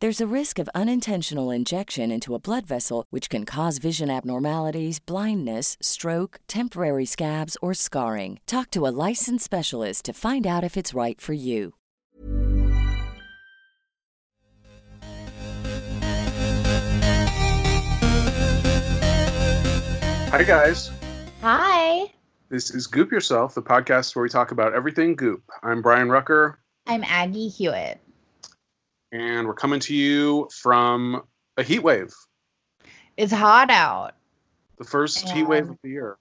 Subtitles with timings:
[0.00, 4.98] There's a risk of unintentional injection into a blood vessel, which can cause vision abnormalities,
[5.00, 8.38] blindness, stroke, temporary scabs, or scarring.
[8.46, 11.72] Talk to a licensed specialist to find out if it's right for you.
[20.30, 20.90] Hi, guys.
[21.40, 22.12] Hi,
[22.48, 25.42] This is Goop Yourself, the podcast where we talk about everything goop.
[25.62, 28.00] I'm Brian Rucker, I'm Aggie Hewitt.
[29.12, 31.22] And we're coming to you from
[31.56, 32.12] a heat wave,
[33.16, 34.14] It's hot out.
[34.78, 36.18] the first heat wave of the year.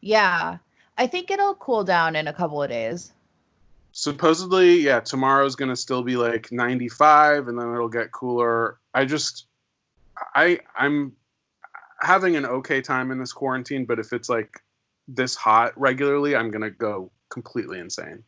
[0.00, 0.58] Yeah.
[0.98, 3.12] I think it'll cool down in a couple of days.
[3.92, 8.78] Supposedly, yeah, tomorrow's going to still be like 95, and then it'll get cooler.
[8.94, 9.46] I just,
[10.34, 11.12] I, I'm
[12.00, 14.60] having an okay time in this quarantine, but if it's like
[15.08, 18.22] this hot regularly, I'm going to go completely insane.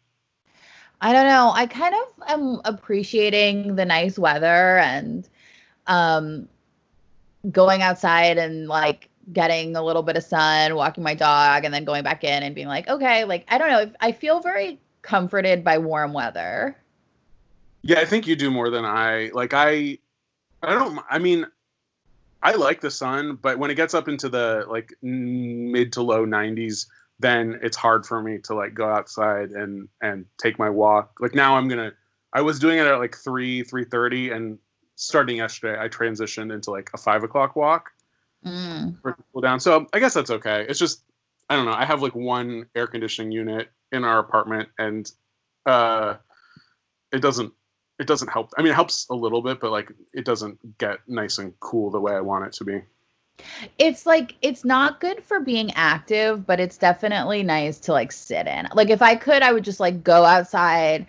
[1.03, 1.51] I don't know.
[1.53, 5.29] I kind of am appreciating the nice weather and
[5.89, 6.49] um
[7.51, 11.85] going outside and like getting a little bit of sun, walking my dog and then
[11.85, 15.65] going back in and being like, okay, like I don't know, I feel very comforted
[15.65, 16.77] by warm weather.
[17.83, 19.53] Yeah, I think you do more than I like.
[19.55, 19.99] I,
[20.63, 21.01] I don't.
[21.11, 21.47] I mean,
[22.41, 26.25] I like the sun, but when it gets up into the like mid to low
[26.25, 26.87] 90s,
[27.19, 31.19] then it's hard for me to like go outside and and take my walk.
[31.21, 31.93] Like now, I'm gonna.
[32.33, 34.59] I was doing it at like three, three thirty, and
[34.97, 37.91] starting yesterday, I transitioned into like a five o'clock walk
[38.45, 39.01] Mm.
[39.01, 39.61] for cool down.
[39.61, 40.67] So I guess that's okay.
[40.69, 41.05] It's just
[41.49, 41.75] I don't know.
[41.75, 45.09] I have like one air conditioning unit in our apartment, and
[45.65, 46.17] uh,
[47.13, 47.53] it doesn't
[48.01, 48.51] it doesn't help.
[48.59, 51.91] I mean, it helps a little bit, but like it doesn't get nice and cool
[51.93, 52.83] the way I want it to be.
[53.79, 58.47] It's like it's not good for being active, but it's definitely nice to like sit
[58.47, 58.69] in.
[58.75, 61.07] Like if I could, I would just like go outside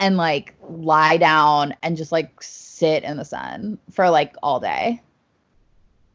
[0.00, 5.02] and like lie down and just like sit in the sun for like all day.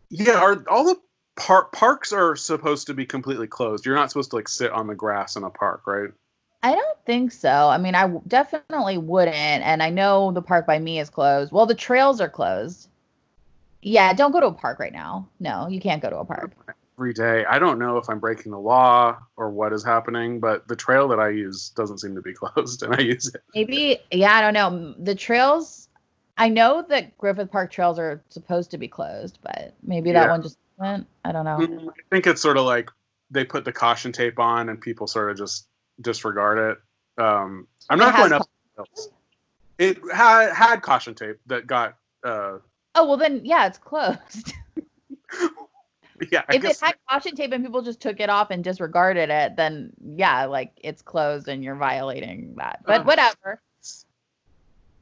[0.10, 1.00] Yeah, are all the
[1.36, 3.86] par- parks are supposed to be completely closed?
[3.86, 6.12] You're not supposed to like sit on the grass in a park, right?
[6.62, 7.50] I don't think so.
[7.50, 9.36] I mean, I definitely wouldn't.
[9.36, 11.52] And I know the park by me is closed.
[11.52, 12.88] Well, the trails are closed.
[13.84, 15.28] Yeah, don't go to a park right now.
[15.40, 16.54] No, you can't go to a park.
[16.98, 17.44] Every day.
[17.46, 21.08] I don't know if I'm breaking the law or what is happening, but the trail
[21.10, 23.42] that I use doesn't seem to be closed, and I use it.
[23.54, 24.96] Maybe, yeah, I don't know.
[25.00, 25.90] The trails,
[26.38, 30.30] I know that Griffith Park trails are supposed to be closed, but maybe that Yeah.
[30.30, 31.08] one just went.
[31.26, 31.58] I don't know.
[31.58, 32.90] Mm, I think it's sort of like
[33.32, 35.68] they put the caution tape on and people sort of just
[36.00, 37.22] disregard it.
[37.22, 38.88] Um, I'm not has going up.
[39.80, 41.98] It had had caution tape that got.
[42.24, 42.60] Uh,
[42.96, 44.54] Oh, well, then, yeah, it's closed.
[46.32, 49.30] yeah, I if it had caution tape and people just took it off and disregarded
[49.30, 52.82] it, then yeah, like it's closed and you're violating that.
[52.86, 53.04] But Oh.
[53.06, 53.62] whatever.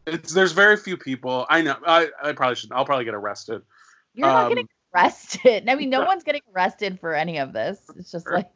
[0.07, 1.45] It's there's very few people.
[1.49, 1.75] I know.
[1.85, 2.71] I, I probably should.
[2.71, 3.61] I'll probably get arrested.
[4.15, 5.65] You're not Um, getting arrested.
[5.69, 7.79] I mean, no one's getting arrested for any of this.
[7.97, 8.49] It's just like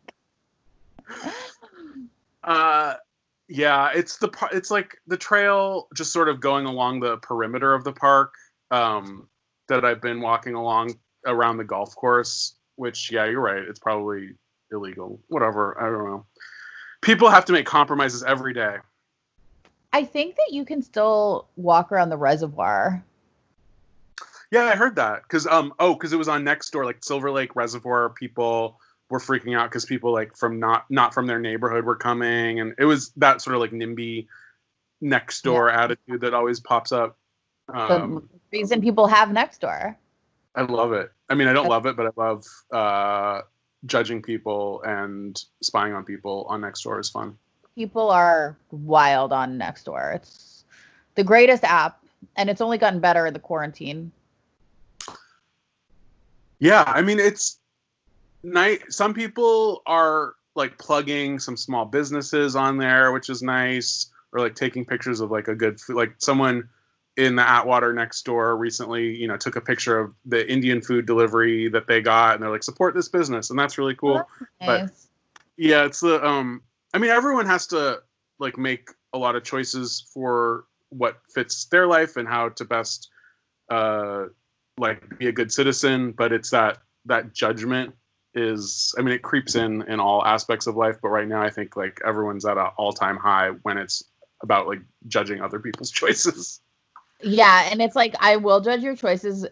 [2.43, 2.95] Uh,
[3.47, 7.83] yeah, it's the it's like the trail just sort of going along the perimeter of
[7.83, 8.33] the park
[8.71, 9.27] um,
[9.67, 10.95] that I've been walking along
[11.25, 12.55] around the golf course.
[12.75, 13.63] Which, yeah, you're right.
[13.63, 14.31] It's probably
[14.71, 15.21] illegal.
[15.27, 15.79] Whatever.
[15.79, 16.25] I don't know.
[17.01, 18.77] People have to make compromises every day.
[19.93, 23.01] I think that you can still walk around the reservoir.
[24.51, 27.55] Yeah, I heard that because um oh because it was on Nextdoor like Silver Lake
[27.55, 28.09] Reservoir.
[28.09, 28.79] People
[29.09, 32.75] were freaking out because people like from not not from their neighborhood were coming, and
[32.77, 34.27] it was that sort of like NIMBY
[35.01, 37.17] Nextdoor attitude that always pops up.
[37.73, 39.95] Um, reason people have Nextdoor.
[40.55, 41.11] I love it.
[41.29, 43.41] I mean, I don't love it, but I love uh,
[43.85, 47.37] judging people and spying on people on Nextdoor is fun.
[47.75, 50.15] People are wild on Nextdoor.
[50.15, 50.63] It's
[51.15, 52.01] the greatest app,
[52.37, 54.11] and it's only gotten better in the quarantine.
[56.59, 57.59] Yeah, I mean, it's
[58.43, 58.81] night.
[58.89, 64.55] Some people are like plugging some small businesses on there, which is nice, or like
[64.55, 65.97] taking pictures of like a good food.
[65.97, 66.69] Like someone
[67.17, 71.69] in the Atwater Nextdoor recently, you know, took a picture of the Indian food delivery
[71.69, 74.27] that they got, and they're like, support this business, and that's really cool.
[74.59, 75.07] But- Nice.
[75.57, 76.61] Yeah, it's the um.
[76.93, 78.01] I mean, everyone has to
[78.39, 83.09] like make a lot of choices for what fits their life and how to best
[83.69, 84.25] uh
[84.77, 86.11] like be a good citizen.
[86.11, 87.95] But it's that that judgment
[88.33, 88.93] is.
[88.97, 90.97] I mean, it creeps in in all aspects of life.
[91.01, 94.03] But right now, I think like everyone's at an all time high when it's
[94.43, 96.59] about like judging other people's choices.
[97.25, 99.47] Yeah, and it's like I will judge your choices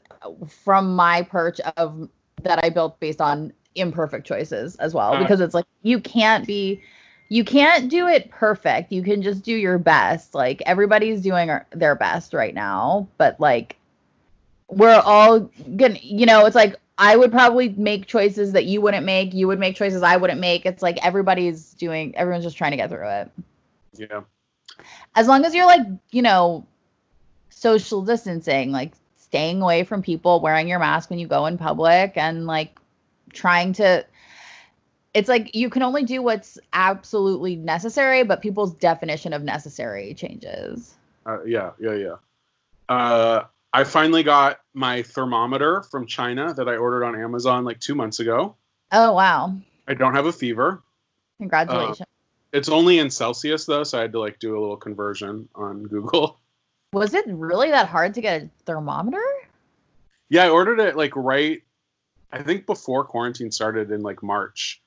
[0.47, 2.09] from my perch of
[2.43, 6.45] that I built based on imperfect choices as well Uh, because it's like you can't
[6.47, 6.81] be
[7.29, 8.91] you can't do it perfect.
[8.91, 10.35] You can just do your best.
[10.35, 13.77] Like everybody's doing their best right now, but like
[14.69, 15.41] we're all
[15.75, 19.47] gonna you know, it's like I would probably make choices that you wouldn't make, you
[19.47, 20.65] would make choices I wouldn't make.
[20.65, 23.31] It's like everybody's doing everyone's just trying to get through it
[23.97, 24.23] Yeah.
[25.15, 25.81] as long as you're like
[26.11, 26.65] you know
[27.63, 32.11] social distancing like staying away from people wearing your mask when you go in public
[32.17, 32.77] and like
[33.31, 34.05] trying to
[35.13, 40.95] it's like you can only do what's absolutely necessary but people's definition of necessary changes
[41.25, 42.15] Uh, yeah, yeah, yeah.
[42.89, 47.95] Uh, I finally got my thermometer from China that I ordered on Amazon like two
[47.95, 48.57] months ago.
[48.91, 49.55] oh wow
[49.87, 50.83] I don't have a fever.
[51.37, 52.09] congratulations
[52.51, 55.83] It's only in Celsius though, so I had to like do a little conversion on
[55.83, 56.39] Google.
[56.93, 59.23] was it really that hard to get a thermometer
[60.29, 61.61] Yeah, I ordered it like right,
[62.31, 64.81] I think before quarantine started in like March,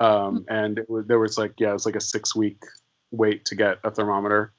[0.00, 2.62] um, and it was, there was like yeah, it was like a six week
[3.10, 4.52] wait to get a thermometer.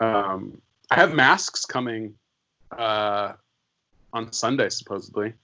[0.00, 0.60] Um,
[0.90, 2.14] I have masks coming
[2.76, 3.32] uh,
[4.12, 5.34] on Sunday supposedly,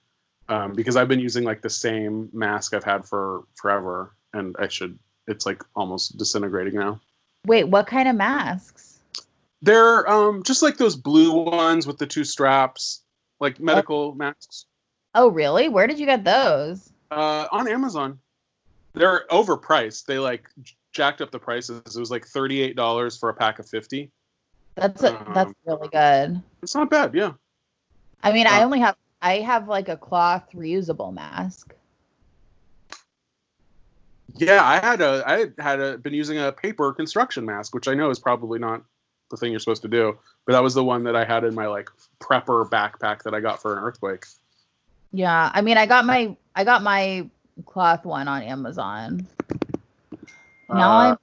[0.49, 4.67] um, because I've been using like the same mask I've had for forever, and I
[4.67, 4.97] should.
[5.27, 6.99] It's like almost disintegrating now.
[7.45, 8.92] wait what kind of masks
[9.63, 13.01] They're um, just like those blue ones with the two straps,
[13.39, 14.65] like medical masks.
[15.15, 18.19] oh really where did you get those Uh, on Amazon.
[18.93, 20.05] They're overpriced.
[20.05, 21.81] They like j- jacked up the prices.
[21.95, 24.11] It was like thirty-eight dollars for a pack of fifty.
[24.75, 27.33] that's a, that's Um, really good It's not bad, yeah.
[28.21, 31.73] I mean, I Uh, only have I have like a cloth reusable mask.
[34.35, 37.87] Yeah, I had a I had- had a, been using a paper construction mask, which
[37.87, 38.83] I know is probably not
[39.33, 41.55] the thing you're supposed to do, but that was the one that I had in
[41.55, 41.89] my like
[42.19, 44.25] prepper backpack that I got for an earthquake.
[45.11, 47.29] Yeah, I mean, I got my I got my
[47.65, 49.27] cloth one on Amazon.
[50.69, 51.17] Now Uh, I'm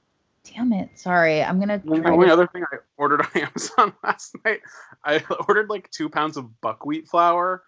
[0.45, 0.91] damn it.
[0.99, 4.61] Sorry, I'm gonna The only to, other thing I ordered on Amazon last night,
[5.05, 7.63] I ordered like two pounds of buckwheat flour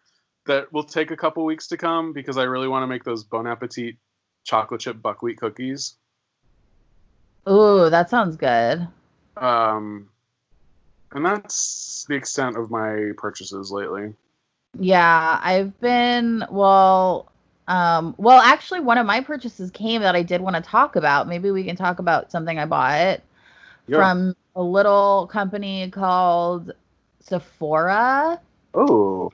[0.47, 3.23] that will take a couple weeks to come because I really want to make those
[3.25, 3.97] Bon Appetit
[4.44, 5.94] chocolate chip buckwheat cookies.
[7.49, 8.87] Ooh, that sounds good.
[9.37, 10.09] Um,
[11.14, 14.15] and that's the extent of my purchases lately.
[14.79, 17.31] Yeah, I've been well.
[17.69, 21.29] Um, well, actually, one of my purchases came that I did want to talk about.
[21.29, 23.20] Maybe we can talk about something I bought
[23.86, 24.08] Yeah.
[24.08, 26.72] from a little company called
[27.20, 28.41] Sephora.
[28.75, 29.32] oh,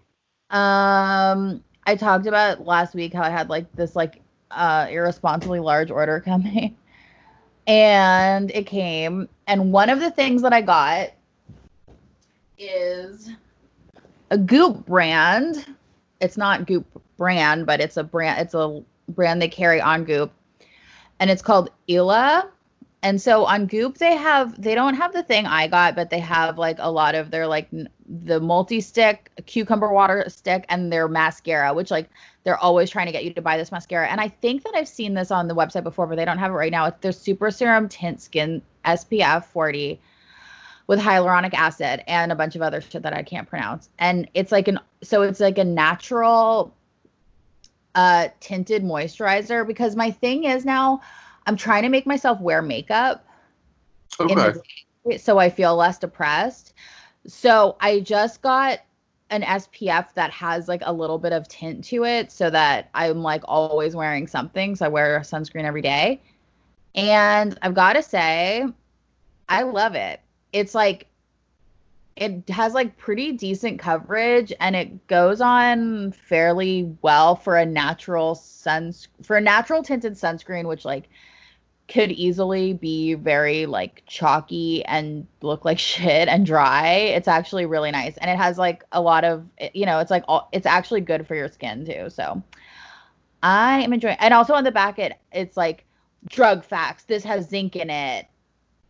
[0.51, 5.91] Um, I talked about last week how I had like this like uh irresponsibly large
[5.91, 6.77] order coming.
[7.67, 11.11] And it came and one of the things that I got
[12.59, 13.31] is
[14.31, 15.65] a Goop brand.
[16.21, 16.87] It's not Goop
[17.17, 20.33] brand, but it's a brand it's a brand they carry on Goop.
[21.21, 22.49] And it's called Ilia.
[23.01, 26.19] And so on Goop they have they don't have the thing I got, but they
[26.19, 27.69] have like a lot of their like
[28.09, 32.11] the multi-stick cucumber water stick and their mascara, which like
[32.43, 34.09] they're always trying to get you to buy this mascara.
[34.09, 36.51] And I think that I've seen this on the website before, but they don't have
[36.51, 36.87] it right now.
[36.87, 40.01] It's their super serum tint skin SPF 40
[40.89, 43.89] with hyaluronic acid and a bunch of other shit that I can't pronounce.
[44.01, 46.75] And it's like an so it's like a natural
[47.95, 51.01] uh tinted moisturizer because my thing is now
[51.47, 53.25] I'm trying to make myself wear makeup
[54.21, 54.35] okay.
[55.05, 56.75] day so I feel less depressed.
[57.27, 58.81] So I just got
[59.31, 63.23] an SPF that has like a little bit of tint to it so that I'm
[63.23, 64.77] like always wearing something.
[64.77, 66.21] So I wear sunscreen every day.
[66.95, 68.67] And I've got to say,
[69.49, 70.21] I love it.
[70.53, 71.07] It's like
[72.17, 78.35] it has like pretty decent coverage and it goes on fairly well for a natural
[78.35, 81.09] sun for a natural tinted sunscreen which like
[81.87, 86.89] could easily be very like chalky and look like shit and dry.
[86.89, 90.25] It's actually really nice and it has like a lot of you know, it's like
[90.29, 92.11] all, it's actually good for your skin too.
[92.11, 92.43] So
[93.43, 95.85] I am enjoying and also on the back it it's like
[96.29, 97.05] drug facts.
[97.05, 98.27] This has zinc in it.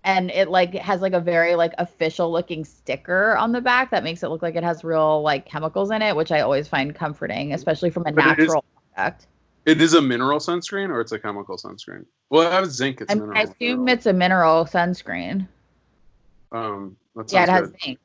[0.05, 4.05] And it like has like a very like official looking sticker on the back that
[4.05, 6.95] makes it look like it has real like chemicals in it, which I always find
[6.95, 8.64] comforting, especially from a But it is- natural
[8.95, 9.26] product.
[9.67, 12.07] It is a mineral sunscreen or it's a chemical sunscreen.
[12.31, 13.02] Well, it has zinc.
[13.02, 13.37] It's I, mineral.
[13.37, 15.47] I assume it's a mineral sunscreen.
[16.52, 16.97] Um,
[17.28, 17.81] Yeah, it has good.
[17.83, 17.99] zinc.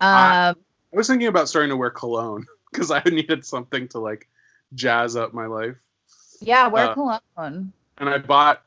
[0.00, 0.56] I- Um,
[0.92, 4.28] I was thinking about starting to wear cologne because I needed something to like
[4.74, 5.74] jazz up my life.
[6.40, 7.72] yeah, wear uh, cologne.
[7.98, 8.62] and I bought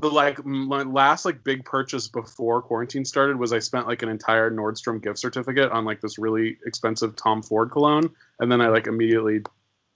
[0.00, 4.08] the like my last like big purchase before quarantine started was I spent like an
[4.08, 8.68] entire Nordstrom gift certificate on like this really expensive Tom Ford cologne, and then I
[8.68, 9.42] like immediately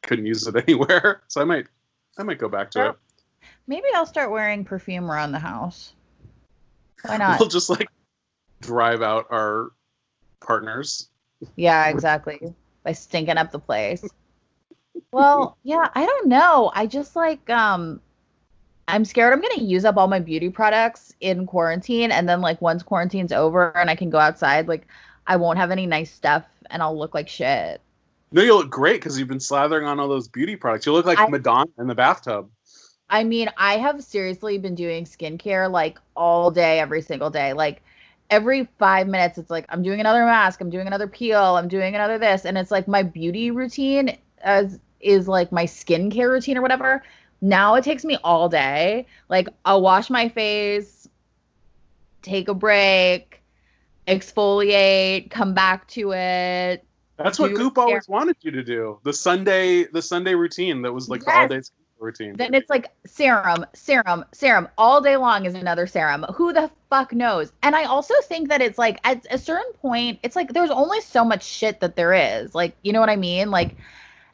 [0.02, 1.22] couldn't use it anywhere.
[1.28, 1.66] So I might
[2.18, 2.90] I might go back to Yeah.
[2.90, 2.96] it.
[3.66, 5.94] Maybe I'll start wearing perfume around the house.
[7.02, 7.40] Why not?
[7.40, 7.88] We'll just like
[8.60, 9.70] drive out our
[10.40, 11.08] partners.
[11.56, 12.40] Yeah, exactly.
[12.82, 14.06] By stinking up the place.
[15.12, 16.70] Well, yeah, I don't know.
[16.74, 18.00] I just like um
[18.88, 22.40] I'm scared I'm going to use up all my beauty products in quarantine and then
[22.40, 24.86] like once quarantine's over and I can go outside like
[25.26, 27.80] I won't have any nice stuff and I'll look like shit.
[28.32, 30.86] No, you look great because you've been slathering on all those beauty products.
[30.86, 32.50] You look like I- Madonna in the bathtub.
[33.10, 37.52] I mean, I have seriously been doing skincare like all day, every single day.
[37.52, 37.82] Like
[38.30, 41.94] every five minutes, it's like I'm doing another mask, I'm doing another peel, I'm doing
[41.94, 46.62] another this, and it's like my beauty routine as is like my skincare routine or
[46.62, 47.02] whatever.
[47.44, 49.06] Now it takes me all day.
[49.28, 51.06] Like I'll wash my face,
[52.22, 53.42] take a break,
[54.08, 56.82] exfoliate, come back to it.
[57.18, 58.98] That's what Goop hair- always wanted you to do.
[59.02, 61.60] The Sunday the Sunday routine that was like the all day
[61.98, 62.34] routine.
[62.34, 64.66] Then it's like serum, serum, serum.
[64.78, 66.24] All day long is another serum.
[66.34, 67.52] Who the fuck knows?
[67.62, 71.02] And I also think that it's like at a certain point, it's like there's only
[71.02, 72.54] so much shit that there is.
[72.54, 73.50] Like, you know what I mean?
[73.50, 73.76] Like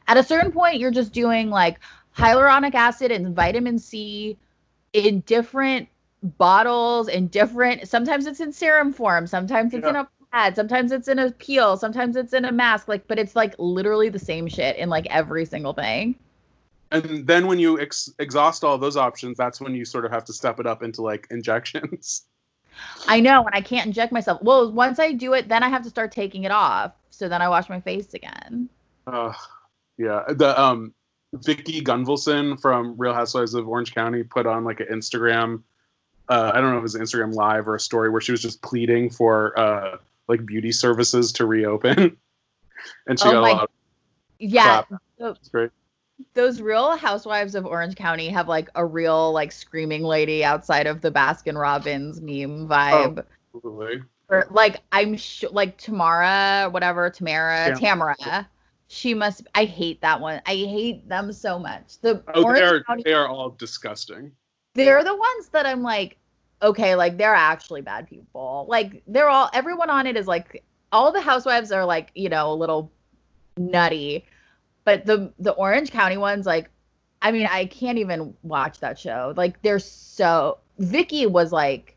[0.07, 1.77] at a certain point, you're just doing like
[2.17, 4.37] hyaluronic acid and vitamin C
[4.93, 5.87] in different
[6.37, 11.07] bottles in different sometimes it's in serum form sometimes it's in a pad sometimes it's
[11.07, 14.47] in a peel sometimes it's in a mask like but it's like literally the same
[14.47, 16.15] shit in like every single thing
[16.91, 20.25] and then when you ex- exhaust all those options, that's when you sort of have
[20.25, 22.25] to step it up into like injections.
[23.07, 24.41] I know, and I can't inject myself.
[24.41, 26.93] Well, once I do it, then I have to start taking it off.
[27.09, 28.69] So then I wash my face again.
[29.07, 29.33] Uh,
[29.97, 30.93] yeah, the um,
[31.33, 35.63] Vicki Gunvalson from Real Housewives of Orange County put on like an Instagram.
[36.27, 38.41] Uh, I don't know if it was Instagram live or a story where she was
[38.41, 39.97] just pleading for uh,
[40.27, 42.17] like beauty services to reopen,
[43.07, 43.63] and she Oh got my- a lot.
[43.63, 43.69] Of,
[44.39, 44.83] Yeah,
[45.19, 45.71] it's great.
[46.33, 51.01] those Real Housewives of Orange County have like a real like screaming lady outside of
[51.01, 53.23] the Baskin Robbins meme vibe.
[53.55, 54.03] Absolutely.
[54.29, 58.47] Or like I'm sure like Tamara, whatever Tamara, Tamara.
[58.93, 59.47] She must.
[59.55, 60.41] I hate that one.
[60.45, 61.97] I hate them so much.
[62.01, 64.33] The Oh, they are County they are all disgusting.
[64.73, 66.17] they're the ones that I'm like,
[66.61, 68.65] okay, like they're actually bad people.
[68.67, 72.51] Like they're all everyone on it is like all the housewives are like, you know,
[72.51, 72.91] a little
[73.55, 74.25] nutty.
[74.83, 76.69] But the the Orange County ones, like,
[77.21, 79.33] I mean, I can't even watch that show.
[79.37, 81.95] Like they're so Vicki was like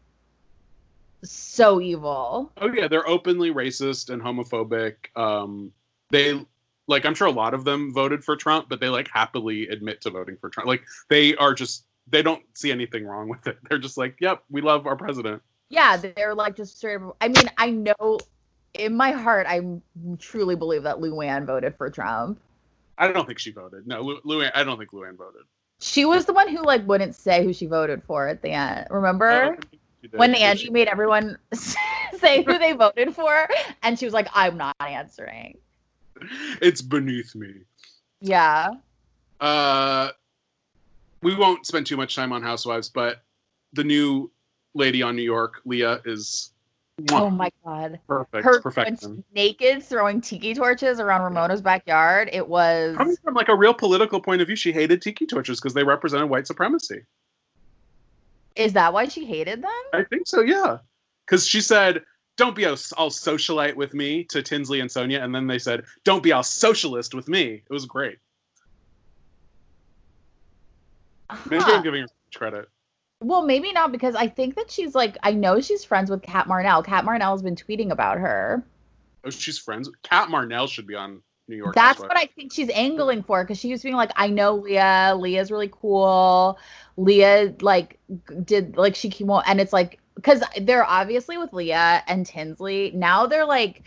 [1.24, 2.52] so evil.
[2.56, 4.94] Oh yeah, they're openly racist and homophobic.
[5.16, 5.72] Um,
[6.10, 6.40] they
[6.86, 10.02] like I'm sure a lot of them voted for Trump, but they like happily admit
[10.02, 10.68] to voting for Trump.
[10.68, 13.58] Like they are just they don't see anything wrong with it.
[13.68, 15.42] They're just like, yep, we love our president.
[15.70, 17.16] Yeah, they're like just straight up.
[17.20, 18.18] I mean, I know
[18.74, 19.62] in my heart, I
[20.18, 22.38] truly believe that Luann voted for Trump.
[22.98, 23.86] I don't think she voted.
[23.86, 24.52] No, Lu- Luann.
[24.54, 25.42] I don't think Luann voted.
[25.80, 28.86] She was the one who like wouldn't say who she voted for at the end.
[28.90, 30.18] Remember oh, don't think she did.
[30.18, 33.48] when Angie made everyone say who they voted for,
[33.82, 35.58] and she was like, "I'm not answering."
[36.60, 37.52] It's beneath me.
[38.20, 38.70] Yeah.
[39.40, 40.10] Uh,
[41.22, 43.22] we won't spend too much time on Housewives, but
[43.72, 44.30] the new
[44.74, 46.50] lady on New York, Leah, is
[47.10, 47.98] Oh my god.
[48.06, 48.44] perfect.
[48.44, 49.24] Her perfection.
[49.34, 52.30] naked throwing tiki torches around Ramona's backyard.
[52.32, 52.96] It was.
[52.96, 55.82] Coming from like a real political point of view, she hated tiki torches because they
[55.82, 57.02] represented white supremacy.
[58.54, 59.70] Is that why she hated them?
[59.92, 60.78] I think so, yeah.
[61.26, 62.04] Because she said,
[62.36, 65.84] "Don't be all all socialite with me" to Tinsley and Sonja, and then they said,
[66.04, 68.18] "Don't be all socialist with me." It was great.
[71.48, 71.76] Maybe Huh.
[71.76, 72.68] I'm giving her credit.
[73.20, 76.46] Well, maybe not because I think that she's like I know she's friends with Cat
[76.46, 76.84] Marnell.
[76.84, 78.64] Cat Marnell's been tweeting about her.
[79.24, 79.90] Oh, she's friends.
[80.02, 81.74] Cat Marnell should be on New York.
[81.74, 85.14] That's what I think she's angling for because she was being like, I know Leah.
[85.16, 86.58] Leah's really cool.
[86.96, 87.98] Leah like
[88.44, 92.92] did like she came out and it's like because they're obviously with Leah and Tinsley
[92.94, 93.82] now they're like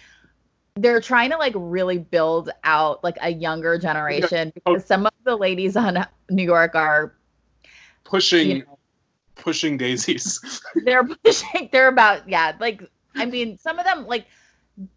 [0.75, 5.35] they're trying to like really build out like a younger generation because some of the
[5.35, 7.13] ladies on New York are
[8.03, 8.77] pushing you know,
[9.35, 10.61] pushing daisies.
[10.85, 12.83] they're pushing they're about yeah, like
[13.15, 14.27] I mean some of them like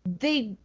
[0.04, 0.56] they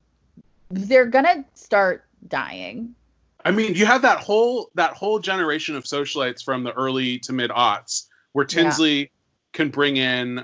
[0.69, 2.95] they're gonna start dying.
[3.43, 7.33] I mean, you have that whole that whole generation of socialites from the early to
[7.33, 9.05] mid aughts where Tinsley yeah.
[9.53, 10.43] can bring in.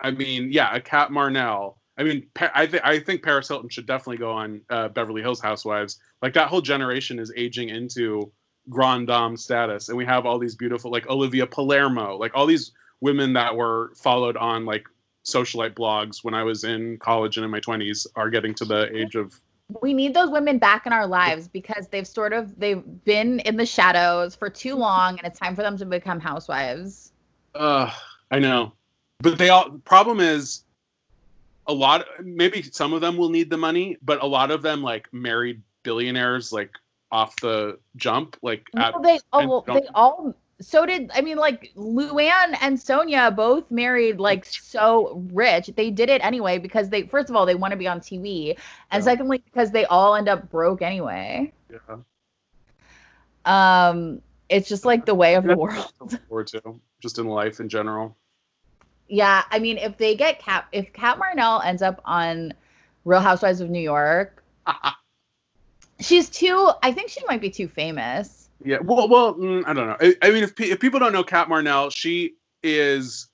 [0.00, 1.74] I mean, yeah, a Cat Marnell.
[1.96, 5.40] I mean, I think I think Paris Hilton should definitely go on uh, Beverly Hills
[5.40, 5.98] Housewives.
[6.22, 8.32] Like that whole generation is aging into
[8.68, 12.72] grand dame status, and we have all these beautiful like Olivia Palermo, like all these
[13.00, 14.86] women that were followed on like
[15.24, 18.96] socialite blogs when I was in college and in my 20s are getting to the
[18.96, 19.40] age of
[19.82, 23.56] we need those women back in our lives because they've sort of they've been in
[23.56, 27.12] the shadows for too long and it's time for them to become housewives
[27.54, 27.92] uh
[28.30, 28.72] i know
[29.20, 30.64] but they all problem is
[31.66, 34.82] a lot maybe some of them will need the money but a lot of them
[34.82, 36.70] like married billionaires like
[37.10, 41.72] off the jump like at, they oh well, they all so did I mean like
[41.76, 45.68] Luann and Sonja both married like so rich.
[45.76, 48.56] They did it anyway because they first of all they want to be on TV,
[48.90, 49.04] and yeah.
[49.04, 51.52] secondly because they all end up broke anyway.
[51.70, 51.98] Yeah.
[53.44, 56.18] Um, it's just like the way of the world.
[56.28, 58.16] Or two, just in life in general.
[59.08, 62.52] Yeah, I mean, if they get Cat, if Cat Marnell ends up on
[63.04, 64.44] Real Housewives of New York,
[66.00, 66.70] she's too.
[66.82, 68.48] I think she might be too famous.
[68.64, 69.96] Yeah, well, well, mm, I don't know.
[70.00, 73.28] I, I mean, if if people don't know Cat Marnell, she is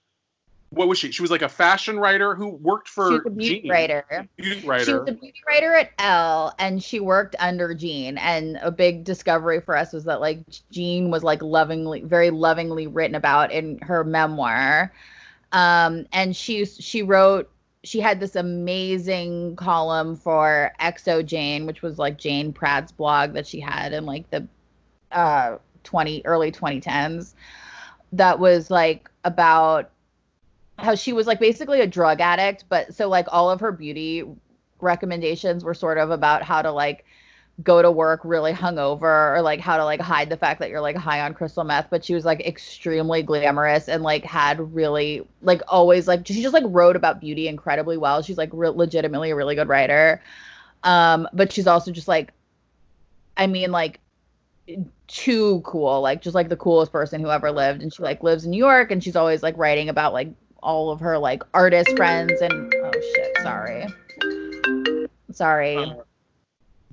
[0.74, 1.10] what was she?
[1.12, 3.70] She was like a fashion writer who worked for She's a beauty Jean.
[3.70, 4.28] writer.
[4.36, 4.84] Beauty writer.
[4.84, 8.18] She was a beauty writer at Elle, and she worked under Jean.
[8.18, 12.86] And a big discovery for us was that like Jean was like lovingly, very lovingly
[12.86, 14.92] written about in her memoir.
[15.54, 17.50] Um, and she she wrote.
[17.84, 23.60] She had this amazing column for xoJane, which was like Jane Pratt's blog that she
[23.60, 24.48] had in like the
[25.12, 27.34] uh 20 early 2010s
[28.12, 29.90] that was like about
[30.78, 34.24] how she was like basically a drug addict but so like all of her beauty
[34.80, 37.04] recommendations were sort of about how to like
[37.62, 40.80] go to work really hungover or like how to like hide the fact that you're
[40.80, 45.24] like high on crystal meth but she was like extremely glamorous and like had really
[45.40, 49.30] like always like she just like wrote about beauty incredibly well she's like re- legitimately
[49.30, 50.20] a really good writer
[50.82, 52.32] um but she's also just like
[53.36, 54.00] i mean like
[55.06, 57.82] too cool, like just like the coolest person who ever lived.
[57.82, 60.28] And she like lives in New York and she's always like writing about like
[60.62, 63.86] all of her like artist friends and oh shit, sorry.
[65.32, 65.92] Sorry.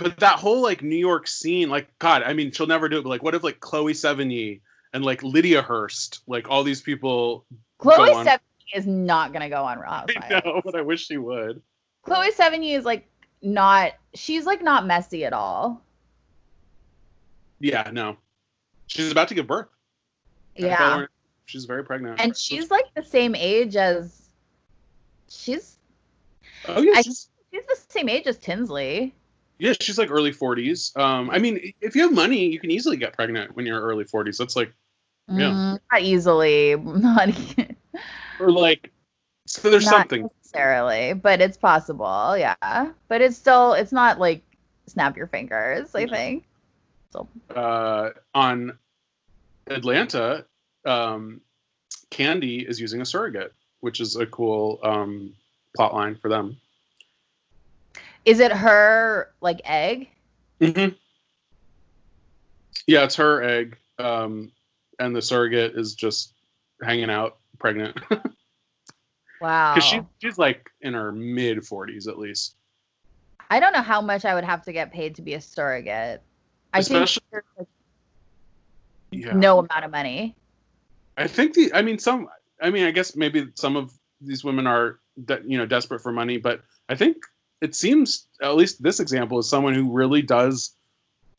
[0.02, 3.04] But that whole like New York scene, like God, I mean, she'll never do it.
[3.04, 4.62] But like, what if like Chloe Sevigny
[4.94, 7.46] and like Lydia Hearst, like all these people?
[7.78, 8.40] Chloe Sevigny
[8.76, 10.18] is not gonna go on Housewives.
[10.22, 11.62] I know, but I wish she would.
[12.04, 13.08] Chloe Sevigny is like
[13.42, 13.94] not.
[14.14, 15.82] She's like not messy at all.
[17.60, 18.18] Yeah, no.
[18.88, 19.68] She's about to give birth.
[20.56, 21.06] Yeah.
[21.46, 22.20] She's very pregnant.
[22.20, 24.30] And she's like the same age as
[25.30, 25.78] she's
[26.68, 29.14] Oh yeah, she's, she's the same age as Tinsley.
[29.62, 30.98] Yeah, she's like early 40s.
[30.98, 34.06] Um I mean, if you have money, you can easily get pregnant when you're early
[34.06, 34.38] 40s.
[34.38, 34.74] That's like
[35.30, 35.52] yeah.
[35.52, 36.76] Mm, not easily.
[36.78, 37.30] Not
[38.40, 38.92] or like
[39.46, 42.92] so there's not something necessarily, but it's possible, yeah.
[43.08, 44.44] But it's still it's not like
[44.88, 46.46] snap your fingers, I think.
[47.12, 48.78] So uh, on
[49.68, 50.46] Atlanta,
[50.86, 51.42] um,
[52.10, 55.34] Kandi is using a surrogate, which is a cool um,
[55.76, 56.58] plot line for them.
[58.26, 60.10] Is it her like egg?
[60.60, 60.96] Mm-hmm.
[62.88, 64.52] Yeah, it's her egg, um,
[65.00, 66.34] and the surrogate is just
[66.84, 68.00] hanging out, pregnant.
[69.42, 69.74] wow.
[69.74, 72.56] Because she, she's like in her mid forties at least.
[73.50, 76.22] I don't know how much I would have to get paid to be a surrogate.
[76.74, 77.10] I think
[79.12, 79.34] yeah.
[79.34, 80.36] no amount of money.
[81.18, 81.74] I think the.
[81.74, 82.30] I mean, some.
[82.62, 86.12] I mean, I guess maybe some of these women are, de- you know, desperate for
[86.12, 87.18] money, but I think
[87.62, 90.72] it seems, at least this example, is someone who really does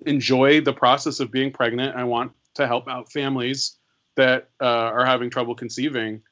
[0.07, 3.77] enjoy the process of being pregnant and want to help out families
[4.15, 6.23] that uh, are having trouble conceiving.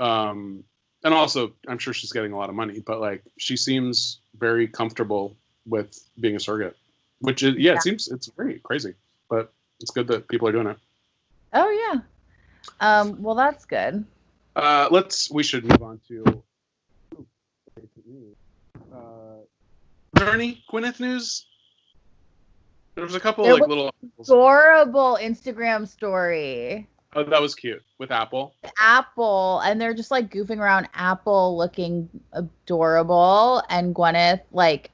[0.00, 0.64] Um,
[1.04, 4.66] and also, I'm sure she's getting a lot of money, but like she seems very
[4.66, 6.76] comfortable with being a surrogate.
[7.20, 8.94] Which is yeah, yeah, it seems it's very crazy,
[9.30, 10.78] but it's good that people are doing it.
[11.52, 12.00] Oh yeah.
[12.80, 14.04] Um, well, that's good.
[14.54, 15.30] Uh, let's.
[15.30, 16.42] We should move on to.
[18.92, 19.35] Uh,
[20.16, 21.46] there any Gwyneth news?
[22.94, 23.92] There was a couple There like little.
[24.20, 26.88] Adorable Instagram story.
[27.14, 28.54] Oh, that was cute with Apple.
[28.78, 34.90] Apple, and they're just like goofing around Apple looking adorable, and Gwyneth like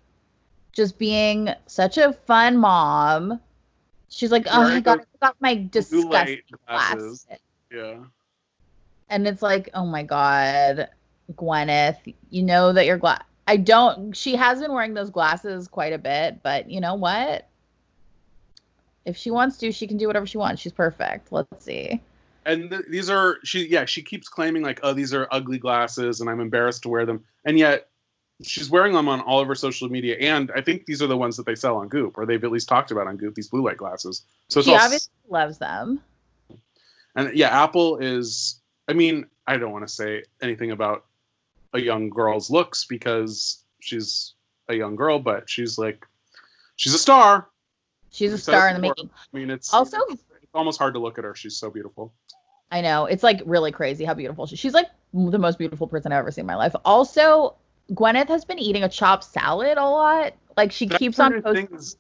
[0.73, 3.41] just being such a fun mom.
[4.09, 7.27] She's like, oh my god, I got my disgusting glasses.
[7.73, 8.05] Yeah.
[9.09, 10.89] And it's like, oh my god,
[11.33, 13.25] Gwyneth, you know that you're glad.
[13.47, 14.17] I don't.
[14.17, 17.49] She has been wearing those glasses quite a bit, but you know what?
[19.05, 20.63] If she wants to, she can do whatever she wants.
[20.63, 21.33] She's perfect.
[21.33, 22.01] Let's see.
[22.47, 23.67] And th- these are she.
[23.67, 27.05] Yeah, she keeps claiming like, oh, these are ugly glasses, and I'm embarrassed to wear
[27.05, 27.25] them.
[27.45, 27.89] And yet,
[28.43, 30.17] she's wearing them on all of her social media.
[30.21, 32.51] And I think these are the ones that they sell on Goop, or they've at
[32.53, 33.35] least talked about on Goop.
[33.35, 34.23] These blue light glasses.
[34.49, 34.77] So She all.
[34.77, 36.01] s- obviously loves them.
[37.17, 38.61] And yeah, Apple is.
[38.89, 41.05] I mean, I don't want to say anything about
[41.73, 44.35] a young girl's looks because she's
[44.69, 46.07] a young girl, but she's like,
[46.77, 47.49] she's a star.
[48.11, 49.11] She's a star in the making.
[49.13, 50.23] I mean, it's Also, it's
[50.55, 51.35] almost hard to look at her.
[51.35, 52.13] She's so beautiful.
[52.71, 54.57] I know it's like really crazy how beautiful she.
[54.57, 56.75] She's like the most beautiful person I've ever seen in my life.
[56.85, 57.57] Also,
[57.93, 60.35] Gwyneth has been eating a chopped salad a lot.
[60.57, 61.97] Like she That keeps on posting thing is-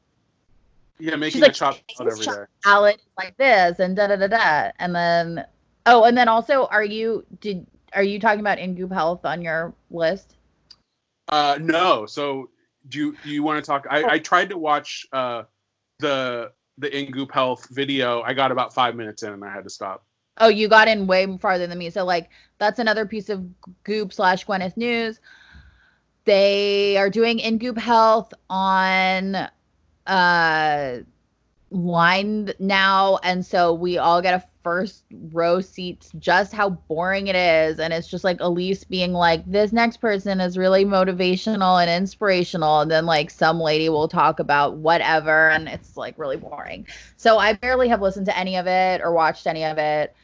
[0.99, 4.17] yeah, making like, a chopped salad "This every chopped salad like this and da da
[4.17, 4.71] da da.
[4.79, 5.45] And then
[5.87, 9.43] oh, and then also, are you did are you talking about in Goop Health on
[9.43, 10.37] your list?
[11.29, 12.07] Uh, no.
[12.07, 12.51] So
[12.89, 13.87] do you do you want to talk?
[13.91, 15.45] I, I tried to watch uh
[15.99, 18.23] the the Ingoop Health video.
[18.23, 20.05] I got about five minutes in and I had to stop.
[20.39, 21.91] Oh, you got in way farther than me.
[21.91, 23.45] So like that's another piece of
[23.85, 25.21] Goop slash Gwyneth news.
[26.25, 29.49] They are doing in Goop Health on
[30.07, 30.99] uh
[31.71, 36.11] line now, and so we all get a first row seats.
[36.19, 40.41] Just how boring it is, and it's just like Elise being like, "This next person
[40.41, 45.69] is really motivational and inspirational," and then like some lady will talk about whatever, and
[45.69, 46.87] it's like really boring.
[47.17, 50.15] So I barely have listened to any of it or watched any of it.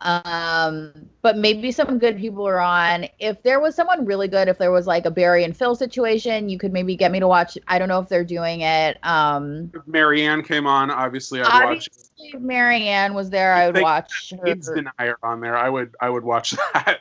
[0.00, 3.06] Um, but maybe some good people are on.
[3.18, 6.48] If there was someone really good, if there was like a Barry and Phil situation,
[6.48, 7.56] you could maybe get me to watch.
[7.66, 8.98] I don't know if they're doing it.
[9.02, 11.88] Um, If Marianne came on, obviously I'd watch.
[11.88, 14.46] obviously, if Marianne was there, I would watch her.
[14.46, 15.56] AIDS denier on there.
[15.56, 17.00] I would I would watch that.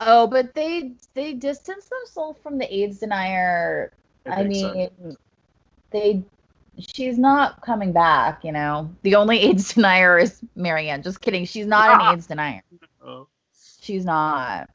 [0.00, 3.92] Oh, but they they distance themselves from the AIDS denier.
[4.26, 4.48] I, so.
[4.48, 5.16] mean,
[5.90, 6.22] they
[6.78, 8.44] she's not coming back.
[8.44, 11.02] You know, the only AIDS denier is Marianne.
[11.02, 11.44] Just kidding.
[11.44, 12.62] She's not an AIDS denier.
[13.04, 13.28] Oh.
[13.80, 14.70] She's not.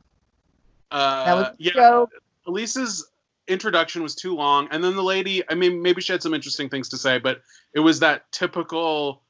[0.91, 1.71] Uh, That was a yeah.
[1.73, 2.11] joke.
[2.47, 3.09] Elise's
[3.47, 5.43] introduction was too long, and then the lady.
[5.49, 7.41] I mean, maybe she had some interesting things to say, but
[7.73, 9.21] it was that typical.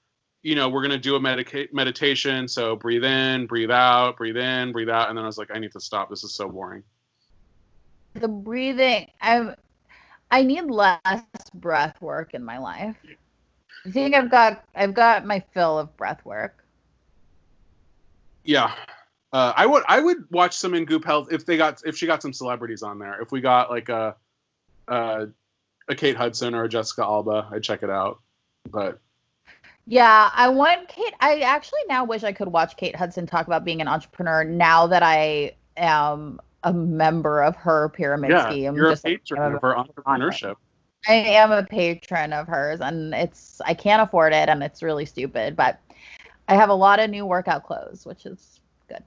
[0.41, 4.71] You know, we're gonna do a medica- meditation, so breathe in, breathe out, breathe in,
[4.71, 6.09] breathe out, and then I was like, I need to stop.
[6.09, 6.83] This is so boring.
[8.13, 9.53] the breathing i
[10.31, 11.01] i need less
[11.53, 12.95] breath work in my life
[13.85, 16.63] i think i've got i've got my fill of breath work
[18.43, 18.73] Yeah,
[19.31, 22.07] uh, I would I would watch some in Goop Health if they got if she
[22.07, 23.21] got some celebrities on there.
[23.21, 24.15] If we got like a
[24.87, 25.27] a,
[25.87, 28.21] a Kate Hudson or a Jessica Alba, I'd check it out.
[28.71, 28.99] But
[29.85, 33.65] yeah i want kate i actually now wish i could watch kate hudson talk about
[33.65, 38.87] being an entrepreneur now that i am a member of her pyramid yeah, scheme you're
[38.87, 40.55] a just like, patron I'm of her entrepreneurship.
[41.07, 45.05] I am a patron of hers and it's I can't afford it and it's really
[45.05, 45.79] stupid, but
[46.47, 49.03] I have a lot of new workout clothes, which is good.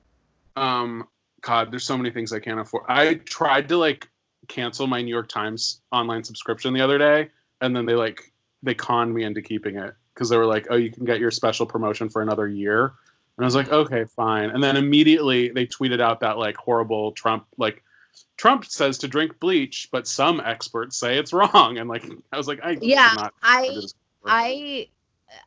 [0.57, 1.09] Um,
[1.43, 2.85] God, there's so many things I can't afford.
[2.89, 4.09] I tried to like
[4.49, 8.75] cancel my New York Times online subscription the other day, and then they like they
[8.75, 11.67] conned me into keeping it because they were like, "Oh, you can get your special
[11.67, 12.95] promotion for another year."
[13.37, 17.13] And I was like, "Okay, fine." And then immediately they tweeted out that like horrible
[17.13, 17.83] Trump like
[18.37, 21.79] Trump says to drink bleach, but some experts say it's wrong.
[21.79, 23.81] And like I was like, I Yeah, I.
[24.25, 24.89] I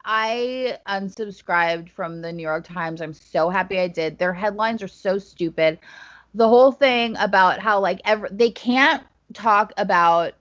[0.04, 3.02] I unsubscribed from the New York Times.
[3.02, 4.18] I'm so happy I did.
[4.18, 5.80] Their headlines are so stupid.
[6.34, 10.34] The whole thing about how like ever they can't talk about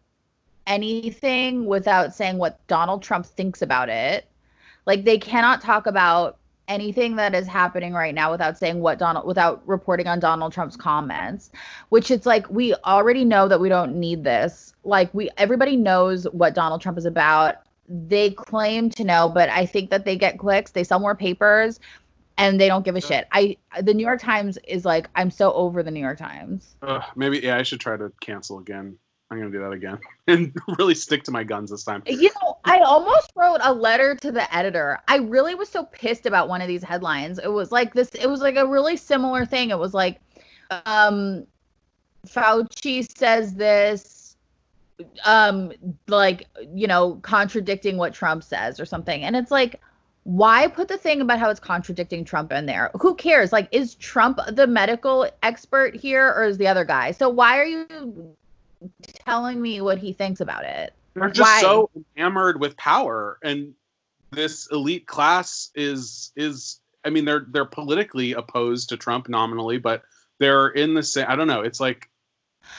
[0.66, 4.26] anything without saying what Donald Trump thinks about it.
[4.86, 9.26] Like they cannot talk about anything that is happening right now without saying what Donald
[9.26, 11.50] without reporting on Donald Trump's comments,
[11.88, 14.74] which it's like we already know that we don't need this.
[14.84, 17.56] Like we everybody knows what Donald Trump is about.
[17.88, 21.80] They claim to know, but I think that they get clicks, they sell more papers
[22.36, 23.28] and they don't give a shit.
[23.32, 26.76] I the New York Times is like I'm so over the New York Times.
[26.82, 28.98] Ugh, maybe yeah, I should try to cancel again.
[29.34, 32.02] I'm gonna do that again and really stick to my guns this time.
[32.06, 35.00] You know, I almost wrote a letter to the editor.
[35.08, 37.38] I really was so pissed about one of these headlines.
[37.38, 38.10] It was like this.
[38.10, 39.70] It was like a really similar thing.
[39.70, 40.20] It was like,
[40.86, 41.46] um,
[42.26, 44.36] Fauci says this,
[45.24, 45.72] um,
[46.06, 49.80] like you know, contradicting what Trump says or something, and it's like
[50.22, 52.90] why put the thing about how it's contradicting Trump in there?
[52.98, 53.52] Who cares?
[53.52, 57.10] Like, is Trump the medical expert here or is the other guy?
[57.10, 58.34] So why are you
[59.26, 60.92] telling me what he thinks about it?
[61.14, 61.60] They're just Why?
[61.60, 63.74] so enamored with power, and
[64.30, 66.80] this elite class is is.
[67.04, 70.02] I mean, they're they're politically opposed to Trump nominally, but
[70.38, 71.26] they're in the same.
[71.28, 71.60] I don't know.
[71.60, 72.08] It's like.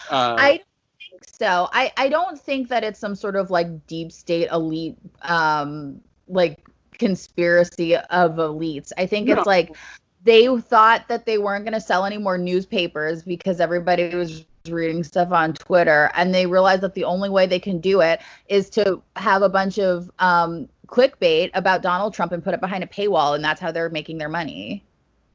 [0.09, 0.63] Uh, I don't
[0.99, 1.69] think so.
[1.71, 6.65] I, I don't think that it's some sort of like deep state elite, um, like
[6.97, 8.91] conspiracy of elites.
[8.97, 9.35] I think No.
[9.35, 9.75] it's like
[10.23, 15.03] they thought that they weren't going to sell any more newspapers because everybody was reading
[15.03, 18.69] stuff on Twitter, and they realize that the only way they can do it is
[18.71, 22.87] to have a bunch of um, clickbait about Donald Trump and put it behind a
[22.87, 24.83] paywall, and that's how they're making their money.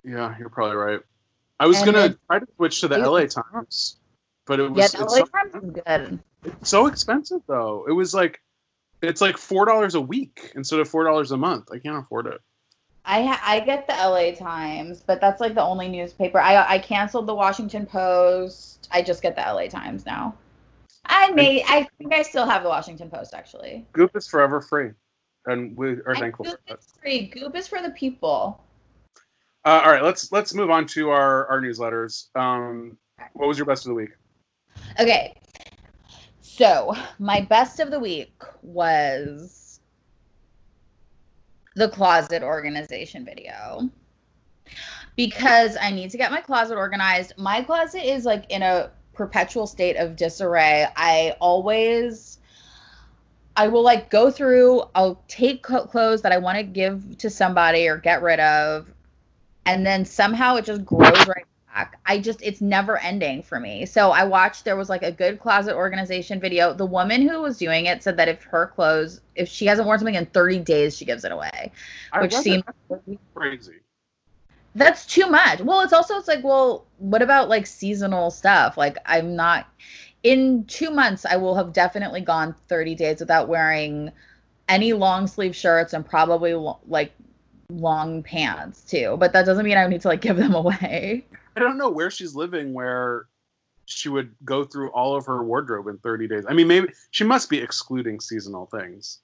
[0.04, 1.00] Yeah, you're probably right.
[1.58, 2.98] I was And gonna try to switch to the.
[2.98, 3.96] LA Times,
[4.46, 6.18] but it was Yeah, LA so, Times is good.
[6.44, 7.84] it's so expensive though.
[7.88, 8.40] It was like
[9.02, 11.68] it's like four dollars a week instead of four dollars a month.
[11.72, 12.40] I can't afford it.
[13.04, 16.38] I ha- I get the LA Times, but that's like the only newspaper.
[16.38, 18.88] I I canceled the Washington Post.
[18.92, 20.34] I just get the LA Times now.
[21.06, 23.86] I may I think I still have the Washington Post actually.
[23.92, 24.90] Goop is forever free,
[25.46, 26.78] and we are thankful for Goop that.
[26.78, 27.26] is free.
[27.26, 28.62] Goop is for the people.
[29.64, 32.34] Uh, all right, let's let's move on to our our newsletters.
[32.36, 32.96] Um,
[33.32, 34.10] what was your best of the week?
[34.98, 35.34] Okay.
[36.40, 39.69] So, my best of the week was
[41.74, 43.90] the closet organization video.
[45.16, 47.34] Because I need to get my closet organized.
[47.36, 50.86] My closet is like in a perpetual state of disarray.
[50.96, 52.38] I always
[53.56, 57.88] I will like go through, I'll take clothes that I want to give to somebody
[57.88, 58.92] or get rid of
[59.66, 61.98] and then somehow it just grows right back.
[62.06, 63.86] I just it's never ending for me.
[63.86, 66.72] So I watched there was like a good closet organization video.
[66.72, 69.98] The woman who was doing it said that if her clothes if she hasn't worn
[69.98, 71.72] something in 30 days she gives it away.
[72.20, 73.00] Which read seemed- that.
[73.06, 73.74] That's crazy.
[74.74, 75.60] That's too much.
[75.60, 78.76] Well, it's also it's like, well, what about like seasonal stuff?
[78.76, 79.66] Like I'm not
[80.22, 84.12] in 2 months I will have definitely gone 30 days without wearing
[84.68, 86.54] any long sleeve shirts and probably
[86.86, 87.12] like
[87.72, 89.16] long pants too.
[89.18, 91.26] But that doesn't mean I need to like give them away.
[91.56, 93.26] I don't know where she's living where
[93.86, 96.44] she would go through all of her wardrobe in 30 days.
[96.48, 99.18] I mean, maybe she must be excluding seasonal things.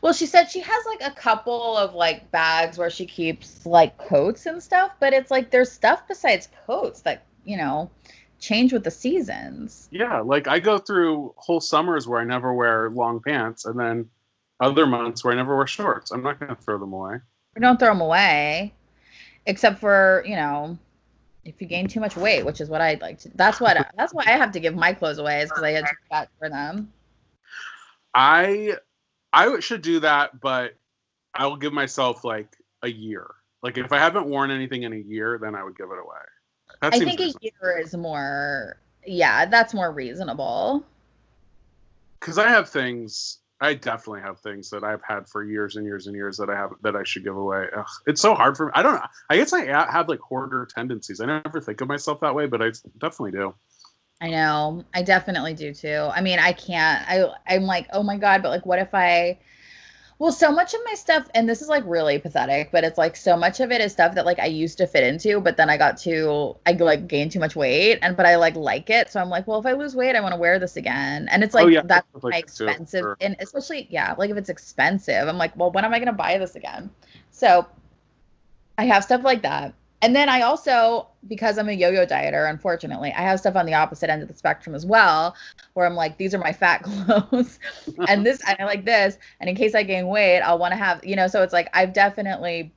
[0.00, 3.96] Well, she said she has like a couple of like bags where she keeps like
[3.98, 7.90] coats and stuff, but it's like there's stuff besides coats that, you know,
[8.40, 9.88] change with the seasons.
[9.90, 14.10] Yeah, like I go through whole summers where I never wear long pants, and then
[14.60, 16.10] other months where I never wear shorts.
[16.10, 17.20] I'm not going to throw them away.
[17.54, 18.74] We don't throw them away,
[19.46, 20.76] except for, you know,
[21.44, 23.30] if you gain too much weight, which is what I'd like to.
[23.34, 25.84] That's what that's why I have to give my clothes away is because I had
[25.84, 26.92] too fat for them.
[28.14, 28.76] I
[29.32, 30.74] I should do that, but
[31.34, 33.26] I will give myself like a year.
[33.62, 36.16] Like if I haven't worn anything in a year, then I would give it away.
[36.82, 38.76] I think a year is more.
[39.06, 40.84] Yeah, that's more reasonable.
[42.20, 43.38] because I have things.
[43.62, 46.56] I definitely have things that I've had for years and years and years that I
[46.56, 47.68] have that I should give away.
[47.76, 48.72] Ugh, it's so hard for me.
[48.74, 49.06] I don't know.
[49.30, 51.20] I guess I have like hoarder tendencies.
[51.20, 53.54] I never think of myself that way, but I definitely do.
[54.20, 54.84] I know.
[54.92, 56.08] I definitely do too.
[56.12, 57.04] I mean, I can't.
[57.08, 59.38] I I'm like, oh my god, but like, what if I?
[60.18, 63.16] Well, so much of my stuff, and this is like really pathetic, but it's like
[63.16, 65.68] so much of it is stuff that like I used to fit into, but then
[65.68, 69.10] I got too, I like gained too much weight, and but I like like it,
[69.10, 71.42] so I'm like, well, if I lose weight, I want to wear this again, and
[71.42, 73.16] it's like Oh, yeah, that's like my expensive, sure.
[73.20, 76.38] and especially yeah, like if it's expensive, I'm like, well, when am I gonna buy
[76.38, 76.90] this again?
[77.30, 77.66] So
[78.78, 79.74] I have stuff like that.
[80.02, 83.74] And then I also, because I'm a yo-yo dieter, unfortunately, I have stuff on the
[83.74, 85.36] opposite end of the spectrum as well,
[85.74, 87.60] where I'm like, these are my fat clothes,
[88.08, 90.76] and this, and I like this, and in case I gain weight, I'll want to
[90.76, 91.28] have, you know.
[91.28, 92.72] So it's like I've definitely,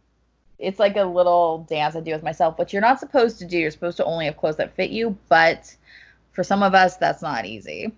[0.59, 3.57] it's like a little dance I do with myself, which you're not supposed to do.
[3.57, 5.75] You're supposed to only have clothes that fit you, but
[6.31, 7.91] for some of us, that's not easy.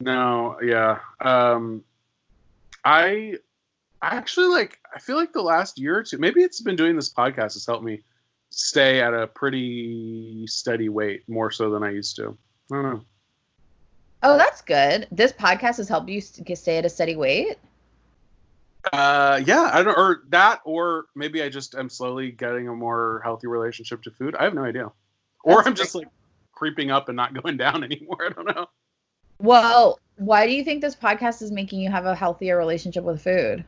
[0.00, 0.98] No, yeah.
[1.20, 1.84] Um,
[2.84, 3.36] I
[4.02, 4.80] I actually like.
[4.98, 7.64] I feel like the last year or two, maybe it's been doing this podcast has
[7.64, 8.00] helped me
[8.50, 12.36] stay at a pretty steady weight more so than I used to.
[12.72, 13.04] I don't know.
[14.24, 15.06] Oh, that's good.
[15.12, 17.58] This podcast has helped you stay at a steady weight.
[18.92, 23.20] Uh, yeah, I don't, or that, or maybe I just am slowly getting a more
[23.22, 24.34] healthy relationship to food.
[24.34, 24.90] I have no idea.
[25.44, 26.08] Or I'm just like
[26.50, 28.26] creeping up and not going down anymore.
[28.26, 28.66] I don't know.
[29.38, 33.22] Well, why do you think this podcast is making you have a healthier relationship with
[33.22, 33.64] food?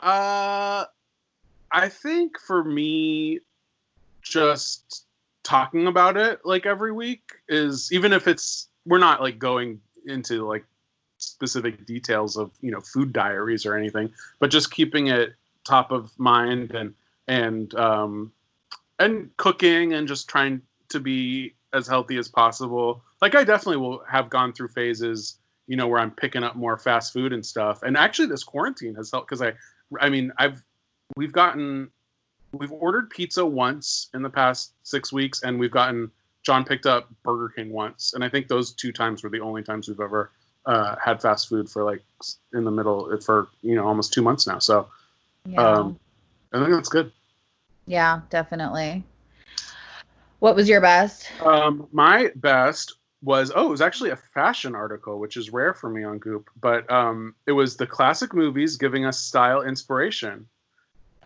[0.00, 0.84] Uh,
[1.70, 3.40] I think for me,
[4.22, 5.04] just
[5.42, 10.46] talking about it like every week is even if it's we're not like going into
[10.46, 10.64] like
[11.16, 15.34] specific details of you know food diaries or anything, but just keeping it
[15.64, 16.94] top of mind and
[17.26, 18.32] and um,
[18.98, 23.02] and cooking and just trying to be as healthy as possible.
[23.20, 26.78] Like I definitely will have gone through phases, you know, where I'm picking up more
[26.78, 27.82] fast food and stuff.
[27.82, 29.52] And actually, this quarantine has helped because I,
[30.00, 30.62] I mean, I've
[31.16, 31.90] we've gotten
[32.52, 36.10] we've ordered pizza once in the past six weeks, and we've gotten
[36.42, 39.62] John picked up Burger King once, and I think those two times were the only
[39.62, 40.30] times we've ever
[40.66, 42.02] uh, had fast food for like
[42.52, 44.58] in the middle for you know almost two months now.
[44.58, 44.88] So
[45.46, 45.62] Yeah.
[45.62, 45.98] um,
[46.52, 47.12] I think that's good.
[47.86, 49.04] yeah, definitely.
[50.40, 51.30] What was your best?
[51.42, 55.90] Um, my best was oh, it was actually a fashion article, which is rare for
[55.90, 60.46] me on Goop, but um, it was the classic movies giving us style inspiration.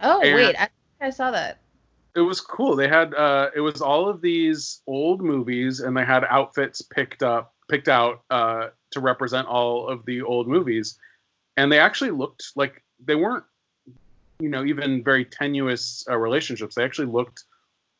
[0.00, 0.68] Oh, And- wait, I,
[1.00, 1.58] I saw that.
[2.14, 2.76] It was cool.
[2.76, 7.22] They had uh, it was all of these old movies, and they had outfits picked
[7.22, 10.98] up, picked out uh, to represent all of the old movies,
[11.56, 13.44] and they actually looked like they weren't,
[14.40, 16.74] you know, even very tenuous uh, relationships.
[16.74, 17.44] They actually looked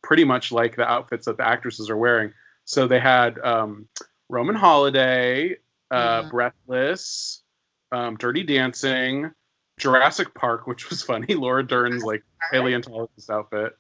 [0.03, 2.35] pretty much like the outfits that the actresses are wearing.
[2.65, 3.89] So they had um,
[4.29, 5.57] Roman Holiday,
[5.91, 6.31] uh, Mhm.
[6.31, 7.43] Breathless,
[7.91, 9.31] um, Dirty Dancing,
[9.79, 11.35] Jurassic Park, which was funny.
[11.35, 13.77] Laura Dern's like paleontologist outfit.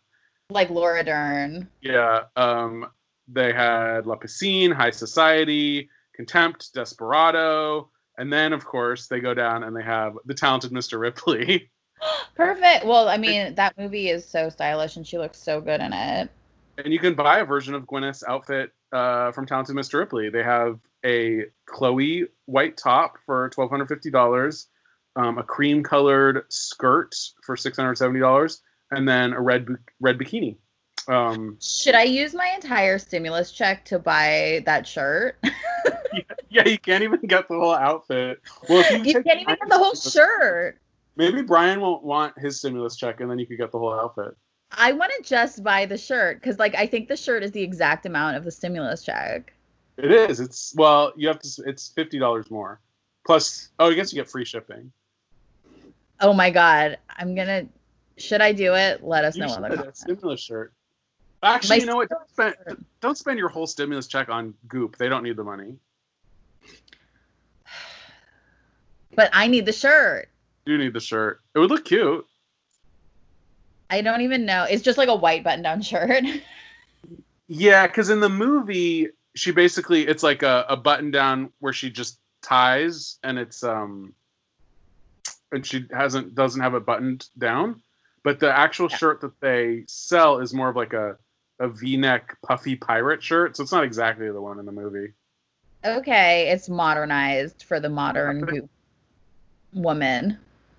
[0.50, 1.68] Like Laura Dern.
[1.80, 2.24] Yeah.
[2.36, 2.90] Um,
[3.28, 9.62] they had La Piscine, High Society, Contempt, Desperado, and then of course they go down
[9.62, 11.00] and they have the talented Mr.
[11.00, 11.70] Ripley.
[12.34, 12.84] Perfect.
[12.84, 16.30] Well, I mean, that movie is so stylish and she looks so good in it.
[16.84, 19.94] And you can buy a version of Gwyneth's outfit uh, from Talented Mr.
[19.94, 20.30] Ripley.
[20.30, 24.68] They have a Chloe white top for twelve hundred fifty dollars,
[25.16, 29.78] um, a cream colored skirt for six hundred seventy dollars, and then a red bu-
[30.00, 30.56] red bikini.
[31.08, 35.36] Um, Should I use my entire stimulus check to buy that shirt?
[36.50, 38.40] yeah, you can't even get the whole outfit.
[38.68, 40.78] Well, you, you can't even get the whole shirt.
[41.16, 44.36] Maybe Brian won't want his stimulus check, and then you could get the whole outfit.
[44.76, 47.62] I want to just buy the shirt because, like, I think the shirt is the
[47.62, 49.52] exact amount of the stimulus check.
[49.96, 50.40] It is.
[50.40, 51.62] It's well, you have to.
[51.66, 52.80] It's fifty dollars more,
[53.26, 53.68] plus.
[53.78, 54.90] Oh, I guess you get free shipping.
[56.20, 57.66] Oh my god, I'm gonna.
[58.16, 59.04] Should I do it?
[59.04, 60.72] Let us You know should get stimulus shirt.
[61.42, 62.08] Actually, My you know what?
[62.08, 64.96] Don't spend, don't spend your whole stimulus check on Goop.
[64.96, 65.76] They don't need the money.
[69.14, 70.30] But I need the shirt.
[70.64, 71.42] You need the shirt.
[71.54, 72.26] It would look cute.
[73.92, 74.64] I don't even know.
[74.64, 76.24] It's just like a white button-down shirt.
[77.48, 81.90] Yeah, because in the movie, she basically it's like a, a button down where she
[81.90, 84.14] just ties, and it's um,
[85.50, 87.82] and she hasn't doesn't have it buttoned down.
[88.24, 88.96] But the actual Yeah.
[88.96, 91.18] shirt that they sell is more of like a
[91.58, 95.12] a V-neck puffy pirate shirt, so it's not exactly the one in the movie.
[95.84, 98.68] okay, it's modernized for the modern
[99.74, 100.38] woman.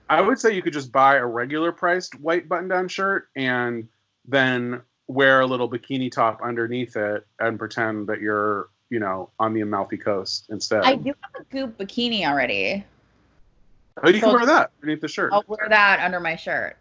[0.10, 3.88] I would say you could just buy a regular priced white button down shirt and
[4.28, 9.54] then wear a little bikini top underneath it and pretend that you're, you know, on
[9.54, 10.84] the Amalfi Coast instead.
[10.84, 12.84] I do have a goop bikini already.
[14.04, 15.32] oh, you can wear that underneath the shirt.
[15.34, 16.78] I'll wear that under my shirt.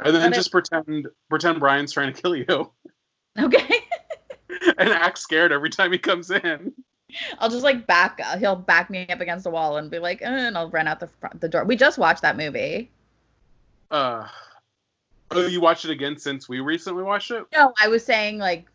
[0.00, 2.70] and then but just pretend pretend Brian's trying to kill you
[3.38, 3.80] Okay.
[4.78, 6.72] and act scared every time he comes in.
[7.38, 8.20] I'll just like back.
[8.38, 11.00] He'll back me up against the wall and be like, eh, and I'll run out
[11.00, 11.64] the front, the door.
[11.64, 12.90] We just watched that movie.
[13.90, 14.26] Uh
[15.30, 17.44] Oh, you watched it again since we recently watched it?
[17.52, 18.66] No, I was saying like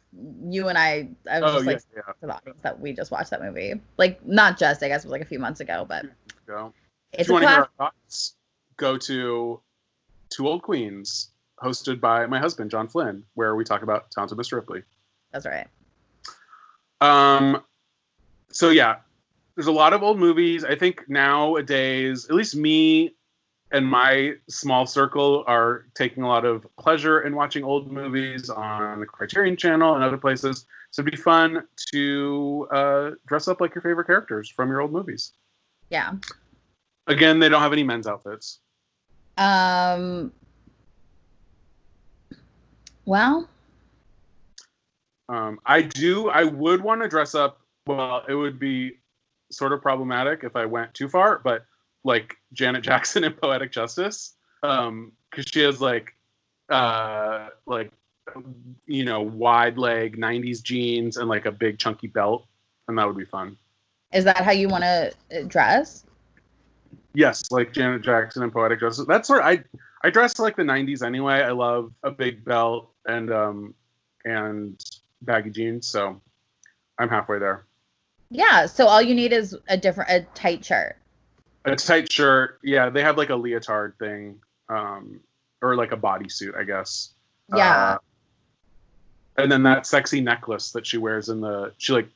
[0.50, 1.08] you and I.
[1.30, 2.02] I was Oh, just yeah, like yeah.
[2.02, 3.80] to the audience that we just watched that movie.
[3.98, 6.06] Like not just, I guess it was like a few months ago, but
[6.46, 6.74] Go.
[7.13, 8.36] it's if you want to hear our thoughts,
[8.78, 9.62] go to
[10.30, 11.30] Two Old Queens,
[11.62, 14.54] hosted by my husband, John Flynn, where we talk about Talented Mr.
[14.54, 14.84] Ripley.
[15.32, 15.67] That's right.
[17.00, 17.63] Um,
[18.51, 18.97] so yeah,
[19.55, 20.63] there's a lot of old movies.
[20.63, 23.15] I think nowadays, at least me
[23.71, 28.99] and my small circle are taking a lot of pleasure in watching old movies on
[28.99, 30.65] the Criterion Channel and other places.
[30.91, 34.91] So it'd be fun to uh, dress up like your favorite characters from your old
[34.91, 35.31] movies.
[35.89, 36.13] Yeah.
[37.08, 38.60] Again, they don't have any men's outfits.
[39.37, 40.33] Um.
[43.06, 43.47] Well,
[45.29, 46.29] Um, I do.
[46.29, 47.60] I would want to dress up.
[47.88, 49.00] Well, it would be
[49.52, 51.65] sort of problematic if I went too far, but
[52.04, 56.15] like Janet Jackson in Poetic Justice, because she has like,
[56.69, 57.92] uh, like,
[58.86, 62.46] you know, wide leg '90s jeans and like a big chunky belt,
[62.88, 63.58] and that would be fun.
[64.13, 66.06] Is that how you want to dress?
[67.13, 69.06] Yes, like Janet Jackson and poetic Justice.
[69.08, 69.63] That's sort I
[70.04, 71.42] I dress like the '90s anyway.
[71.42, 73.73] I love a big belt and um
[74.23, 74.82] and
[75.21, 76.21] baggy jeans, so
[76.98, 77.65] I'm halfway there.
[78.32, 78.65] Yeah.
[78.65, 80.98] So all you need is a different a tight shirt.
[81.65, 82.60] A tight shirt.
[82.63, 85.19] Yeah, they have like a leotard thing, um,
[85.62, 87.13] or like a bodysuit, I guess.
[87.56, 87.84] Yeah.
[87.84, 87.98] Uh,
[89.38, 92.08] and then that sexy necklace that she wears in the she like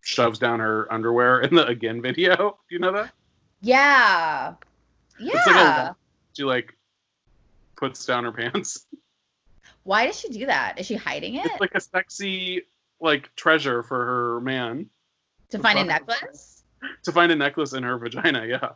[0.00, 2.36] shoves down her underwear in the again video.
[2.68, 3.12] Do you know that?
[3.60, 4.54] Yeah.
[5.18, 5.32] Yeah.
[5.34, 5.96] It's like a,
[6.36, 6.74] she like
[7.76, 8.86] puts down her pants.
[9.84, 10.78] Why does she do that?
[10.78, 11.46] Is she hiding it?
[11.46, 12.66] It's like a sexy
[13.00, 14.90] like treasure for her man.
[15.50, 16.62] To find a necklace?
[17.04, 18.70] To find a necklace in her vagina, yeah.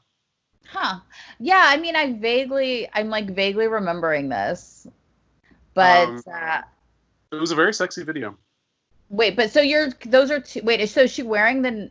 [0.67, 1.01] Huh.
[1.39, 4.87] Yeah, I mean I vaguely I'm like vaguely remembering this.
[5.75, 6.63] But Um, uh
[7.33, 8.39] It was a very sexy video.
[9.11, 11.91] wait, but so you're those are two wait, so is she wearing the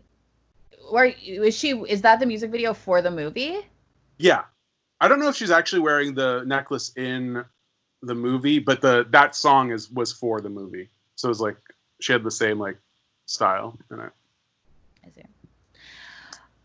[0.90, 3.60] where is she is that the music video for the movie?
[4.18, 4.44] Yeah.
[5.00, 7.44] I don't know if she's actually wearing the necklace in
[8.02, 10.90] the movie, but the that song is was for the movie.
[11.16, 11.58] So it was like
[12.02, 12.78] she had the same like
[13.26, 14.12] style in it.
[15.06, 15.24] I see.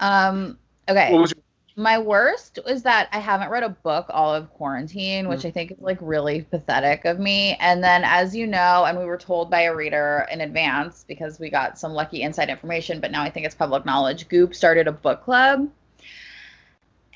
[0.00, 0.58] Um
[0.88, 1.12] okay.
[1.16, 1.42] Was your,
[1.76, 5.72] My worst is that I haven't read a book all of quarantine, which I think
[5.72, 7.54] is like really pathetic of me.
[7.60, 11.38] And then, as you know, and we were told by a reader in advance because
[11.38, 14.28] we got some lucky inside information, but now I think it's public knowledge.
[14.28, 15.68] Goop started a book club.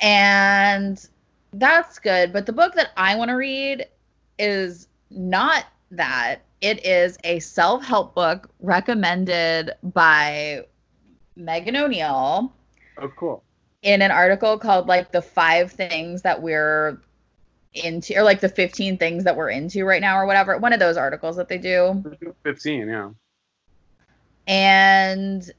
[0.02, 1.06] And
[1.52, 2.32] that's good.
[2.32, 3.86] But the book that I want to read
[4.38, 6.40] is not that.
[6.60, 10.66] It is a self help book recommended by
[11.40, 12.52] Megan O'Neill
[12.98, 13.42] oh, cool.
[13.82, 17.00] in an article called like the five things that we're
[17.72, 20.80] into or like the 15 things that we're into right now or whatever one of
[20.80, 22.02] those articles that they do
[22.42, 23.10] 15, yeah.
[24.46, 25.50] and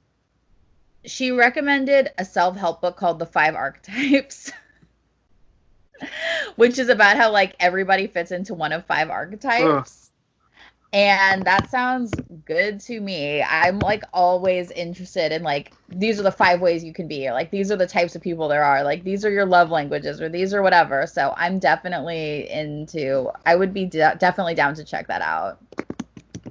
[1.06, 4.52] she recommended a self-help book called the five archetypes
[6.58, 10.01] which is about how like everybody fits into one of five archetypes
[10.94, 13.42] and that sounds good to me.
[13.42, 17.28] I'm like always interested in like these are the five ways you can be.
[17.28, 18.84] Or like these are the types of people there are.
[18.84, 21.08] Like these are your love languages or these are whatever.
[21.08, 25.60] So i'm definitely into i would be de- definitely down to check that out.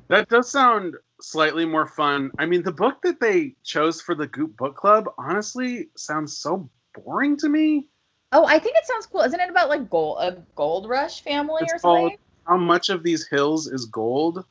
[0.08, 2.32] That does sound slightly more fun.
[2.36, 6.70] I mean, the book that they chose for the Goop Book Club honestly sounds so
[6.94, 7.88] boring to me.
[8.32, 9.20] oh i think it sounds cool.
[9.22, 12.10] Isn't it about like gold a gold rush family It's or something?
[12.10, 14.44] called How Much of These Hills is Gold?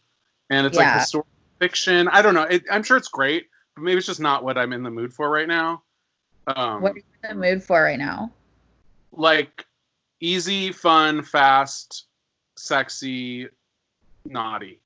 [0.50, 0.86] And it's Yeah.
[0.86, 1.30] like historical
[1.60, 2.08] fiction.
[2.08, 2.44] I don't know.
[2.44, 5.14] It, I'm sure it's great, but maybe it's just not what I'm in the mood
[5.14, 5.84] for right now.
[6.48, 8.32] Um, what are you in the mood for right now
[9.12, 9.66] like
[10.20, 12.06] easy, fun, fast,
[12.58, 13.48] sexy,
[14.26, 14.80] naughty.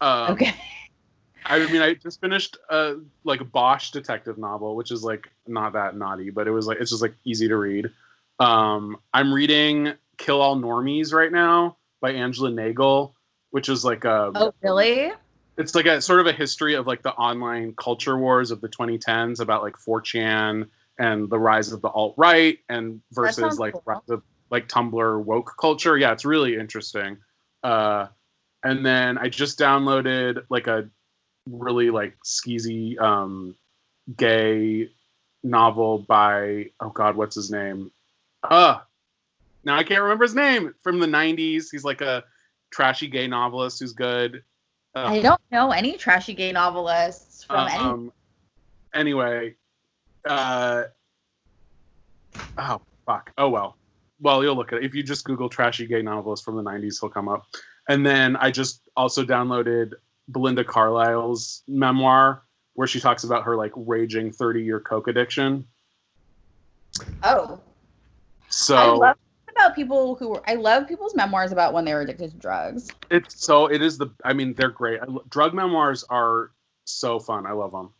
[0.00, 0.54] Um, okay
[1.44, 5.96] I mean, I just finished a like Bosch detective novel, which is like not that
[5.96, 7.90] naughty, but it was like it's just like easy to read.
[8.38, 13.14] Um, I'm reading Kill All Normies right now by Angela Nagle,
[13.50, 15.12] which is like a oh really
[15.56, 18.68] it's like a sort of a history of like the online culture wars of the
[18.68, 24.02] 2010s about like 4chan and the rise of the alt right and versus like cool.
[24.08, 25.96] of like Tumblr woke culture.
[25.96, 27.18] Yeah, it's really interesting.
[27.62, 28.06] Uh,
[28.64, 30.88] and then I just downloaded like a
[31.46, 33.56] really like skeezy um,
[34.16, 34.90] gay
[35.42, 37.90] novel by oh god, what's his name?
[38.42, 38.78] Uh
[39.68, 41.66] now I can't remember his name from the 90s.
[41.70, 42.24] He's like a
[42.70, 44.42] trashy gay novelist who's good.
[44.94, 48.12] Uh, i don't know any trashy gay novelists from any um,
[48.94, 49.54] anyway,
[50.26, 50.84] uh,
[52.56, 53.76] oh fuck, oh well,
[54.20, 56.98] well you'll look at it if you just Google trashy gay novelist from the '90s,
[57.00, 57.46] he'll come up.
[57.90, 59.92] And then I just also downloaded
[60.28, 62.42] Belinda Carlisle's memoir,
[62.74, 65.66] where she talks about her like raging 30 year coke addiction.
[67.22, 67.60] oh
[68.48, 69.16] So I love
[69.58, 72.88] about people who were, I love people's memoirs about when they were addicted to drugs.
[73.10, 75.00] it's so it is the I mean they're great.
[75.00, 76.52] I, drug memoirs are
[76.84, 77.46] so fun.
[77.46, 77.90] I love them.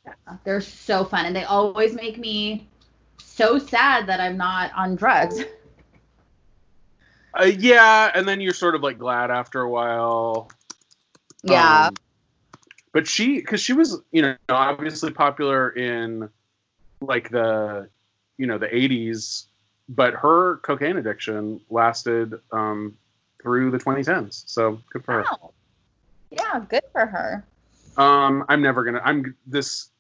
[0.45, 2.69] They're so fun and they always make me
[3.23, 5.43] so sad that I'm not on drugs.
[7.39, 10.51] Uh, yeah, and then you're sort of like glad after a while.
[11.45, 11.89] Yeah.
[11.89, 11.95] Um,
[12.93, 16.31] but she, because she was, you know, obviously popular in
[17.01, 17.91] like the,
[18.39, 19.45] you know, the 80s,
[19.89, 22.97] but her cocaine addiction lasted um,
[23.43, 24.43] through the 2010s.
[24.47, 25.25] So good for her.
[26.31, 27.45] Yeah, good for her.
[27.97, 29.01] Um, I'm never gonna.
[29.05, 29.35] I'm.
[29.47, 29.91] This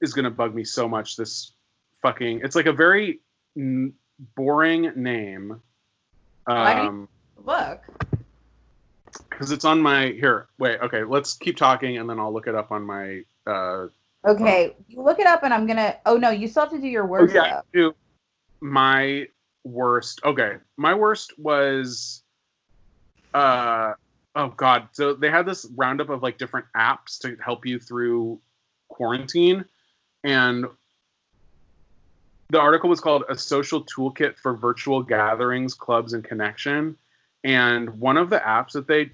[0.00, 1.16] is gonna bug me so much.
[1.16, 1.52] This
[2.02, 2.40] fucking.
[2.44, 3.20] It's like a very
[3.56, 3.94] n-
[4.36, 5.60] boring name.
[6.44, 7.08] Why do you- Um,
[7.44, 7.82] Book.
[9.30, 10.48] because it's on my here.
[10.58, 10.78] Wait.
[10.80, 11.04] Okay.
[11.04, 13.86] Let's keep talking, and then I'll look it up on my uh,
[14.26, 15.96] Okay, you look it up, and I'm gonna.
[16.04, 17.94] Oh no, you still have to do your Oh, yeah, do.
[18.60, 19.26] My
[19.64, 20.20] worst.
[20.24, 22.22] Okay, my worst was.
[23.34, 23.92] Uh
[24.34, 24.88] oh god.
[24.92, 28.40] So they had this roundup of like different apps to help you through
[28.88, 29.64] quarantine,
[30.24, 30.66] and
[32.50, 36.96] the article was called "A Social Toolkit for Virtual Gatherings, Clubs, and Connection."
[37.44, 39.12] And one of the apps that they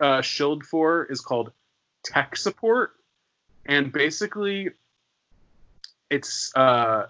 [0.00, 1.52] uh, shilled for is called
[2.02, 2.92] Tech Support,
[3.66, 4.70] and basically,
[6.10, 7.06] it's uh,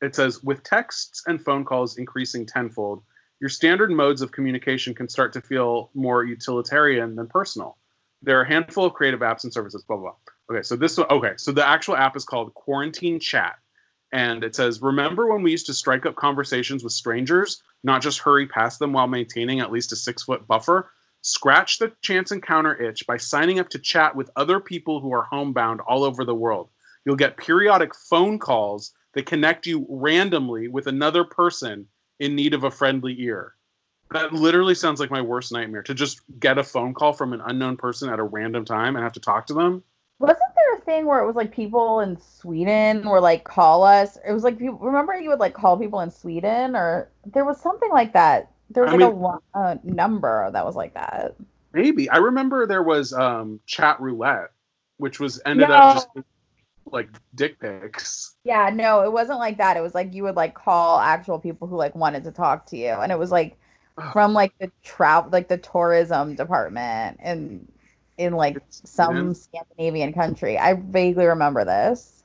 [0.00, 3.02] it says with texts and phone calls increasing tenfold,
[3.40, 7.76] your standard modes of communication can start to feel more utilitarian than personal.
[8.22, 9.82] There are a handful of creative apps and services.
[9.82, 10.12] Blah blah.
[10.48, 10.56] blah.
[10.56, 11.06] Okay, so this one.
[11.10, 13.56] Okay, so the actual app is called Quarantine Chat,
[14.12, 18.18] and it says, "Remember when we used to strike up conversations with strangers, not just
[18.18, 20.90] hurry past them while maintaining at least a six foot buffer."
[21.22, 25.22] Scratch the chance encounter itch by signing up to chat with other people who are
[25.22, 26.70] homebound all over the world.
[27.04, 31.86] You'll get periodic phone calls that connect you randomly with another person
[32.18, 33.54] in need of a friendly ear.
[34.12, 37.40] That literally sounds like my worst nightmare to just get a phone call from an
[37.44, 39.82] unknown person at a random time and have to talk to them.
[40.18, 44.18] Wasn't there a thing where it was like people in Sweden were like call us?
[44.26, 44.78] It was like people.
[44.80, 48.50] Remember you would like call people in Sweden, or there was something like that.
[48.68, 51.36] There was I like a mean- lo- a number that was like that.
[51.72, 52.10] Maybe.
[52.10, 54.50] I remember there was um, chat roulette,
[54.98, 55.74] which was ended No.
[55.76, 56.08] up just
[56.92, 58.36] like dick pics.
[58.44, 59.76] Yeah, no, it wasn't like that.
[59.76, 62.76] It was like you would like call actual people who like wanted to talk to
[62.76, 63.58] you, and it was like
[64.12, 67.70] from like the travel, like the tourism department and
[68.18, 69.34] in like some?
[69.34, 70.58] Scandinavian country.
[70.58, 72.22] I vaguely remember this.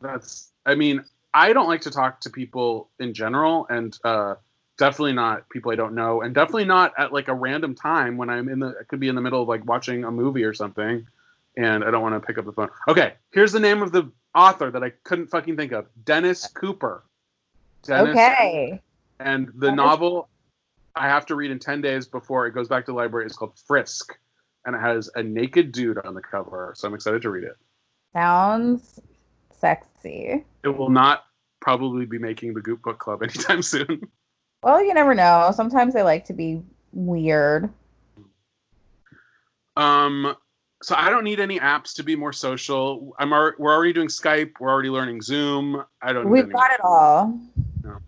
[0.00, 4.36] That's I mean, I don't like to talk to people in general and uh
[4.78, 8.30] definitely not people I don't know and definitely not at like a random time when
[8.30, 10.54] I'm in the I could be in the middle of like watching a movie or
[10.54, 11.06] something
[11.56, 12.68] and I don't want to pick up the phone.
[12.88, 15.86] Okay, here's the name of the author that I couldn't fucking think of.
[16.04, 17.04] Dennis Cooper.
[17.82, 18.80] Dennis okay.
[19.18, 20.28] and the novel
[20.94, 23.32] I have to read in 10 days before it goes back to the library is
[23.34, 24.18] called Frisk
[24.64, 27.56] and it has a naked dude on the cover, so I'm excited to read it.
[28.12, 29.00] Sounds
[29.50, 30.44] sexy.
[30.64, 31.24] It will not
[31.60, 34.08] probably be making the Goop Book Club anytime soon.
[34.62, 35.52] Well, you never know.
[35.54, 37.70] Sometimes they like to be weird.
[39.76, 40.36] Um,
[40.82, 43.14] so I don't need any apps to be more social.
[43.18, 44.52] I'm al- we're already doing Skype.
[44.60, 45.84] We're already learning Zoom.
[46.02, 46.24] I don't.
[46.24, 47.38] need We've got it all.
[47.84, 47.98] No.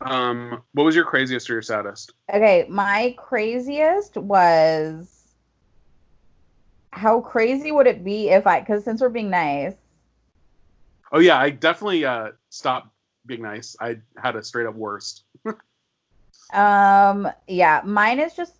[0.00, 2.12] Um, what was your craziest or your saddest?
[2.32, 5.12] Okay, my craziest was
[6.90, 9.74] how crazy would it be if I, because since we're being nice,
[11.12, 12.88] Oh yeah, I definitely uh stopped
[13.26, 13.76] being nice.
[13.80, 15.24] I had a straight up worst.
[16.52, 18.54] um, yeah, mine is just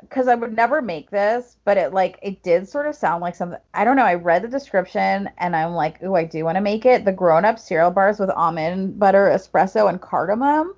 [0.00, 3.34] because I would never make this, but it like it did sort of sound like
[3.34, 3.58] something.
[3.74, 4.04] I don't know.
[4.04, 7.04] I read the description and I'm like, ooh, I do want to make it.
[7.04, 10.74] The grown-up cereal bars with almond butter, espresso, and cardamom.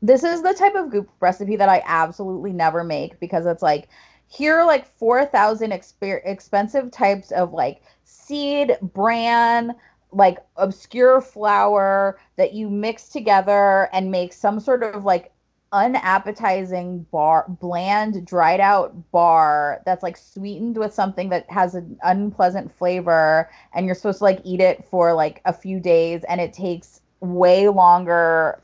[0.00, 3.88] This is the type of goop recipe that I absolutely never make because it's like
[4.28, 9.74] here are like 4,000 exper- expensive types of like seed, bran,
[10.12, 15.32] like obscure flour that you mix together and make some sort of like
[15.72, 22.74] unappetizing bar bland dried out bar that's like sweetened with something that has an unpleasant
[22.76, 26.52] flavor and you're supposed to like eat it for like a few days and it
[26.52, 28.60] takes way longer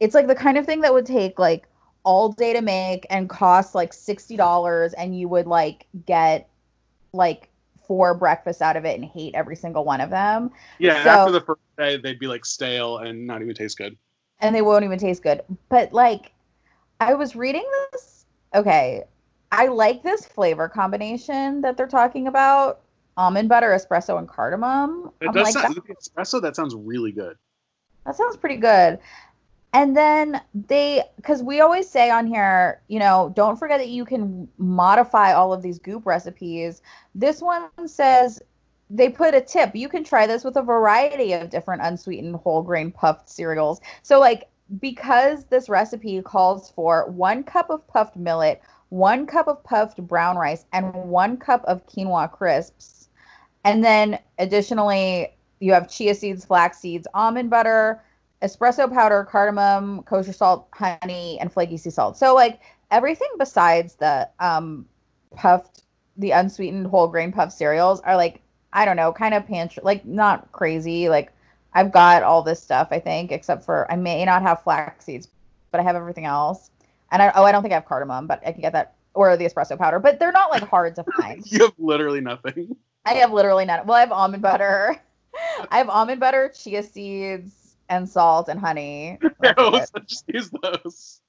[0.00, 1.66] it's like the kind of thing that would take like
[2.04, 6.48] all day to make and cost like $60 and you would like get
[7.12, 7.48] like
[7.86, 11.32] four breakfasts out of it and hate every single one of them Yeah, So- after
[11.32, 13.96] the first day, they'd be like stale and not even taste good.
[14.40, 15.40] and they won't even taste good.
[15.68, 16.32] But like,
[17.00, 18.24] I was reading this.
[18.54, 19.04] Okay,
[19.52, 22.80] I like this flavor combination that they're talking about:
[23.16, 25.12] almond butter, espresso, and cardamom.
[25.20, 26.40] It I'm does like, sound that, espresso.
[26.40, 27.36] That sounds really good.
[28.06, 28.98] that sounds pretty good.
[29.72, 34.06] And then they, because we always say on here, you know, don't forget that you
[34.06, 36.80] can modify all of these goop recipes.
[37.14, 38.40] This one says
[38.88, 39.74] they put a tip.
[39.74, 43.82] You can try this with a variety of different unsweetened whole grain puffed cereals.
[44.02, 44.48] So, like,
[44.80, 50.36] because this recipe calls for one cup of puffed millet, one cup of puffed brown
[50.36, 53.08] rice, and one cup of quinoa crisps.
[53.64, 58.02] And then additionally, you have chia seeds, flax seeds, almond butter,
[58.42, 62.16] espresso powder, cardamom, kosher salt, honey, and flaky sea salt.
[62.16, 62.60] So like
[62.90, 64.86] everything besides the um
[65.34, 65.82] puffed,
[66.16, 68.42] the unsweetened whole grain puffed cereals are like
[68.72, 71.08] I don't know, kind of pantry, like not crazy.
[71.08, 71.32] Like
[71.76, 75.28] I've got all this stuff I think, except for I may not have flax seeds,
[75.70, 76.70] but I have everything else.
[77.12, 79.36] And I oh I don't think I have cardamom, but I can get that or
[79.36, 79.98] the espresso powder.
[79.98, 81.44] But they're not like hard to find.
[81.52, 82.74] You have literally nothing.
[83.04, 83.86] I have literally none.
[83.86, 84.96] Well, I have almond butter.
[85.70, 89.18] I have almond butter, chia seeds, and salt and honey.
[89.58, 89.72] I'll
[90.06, 91.20] just use those.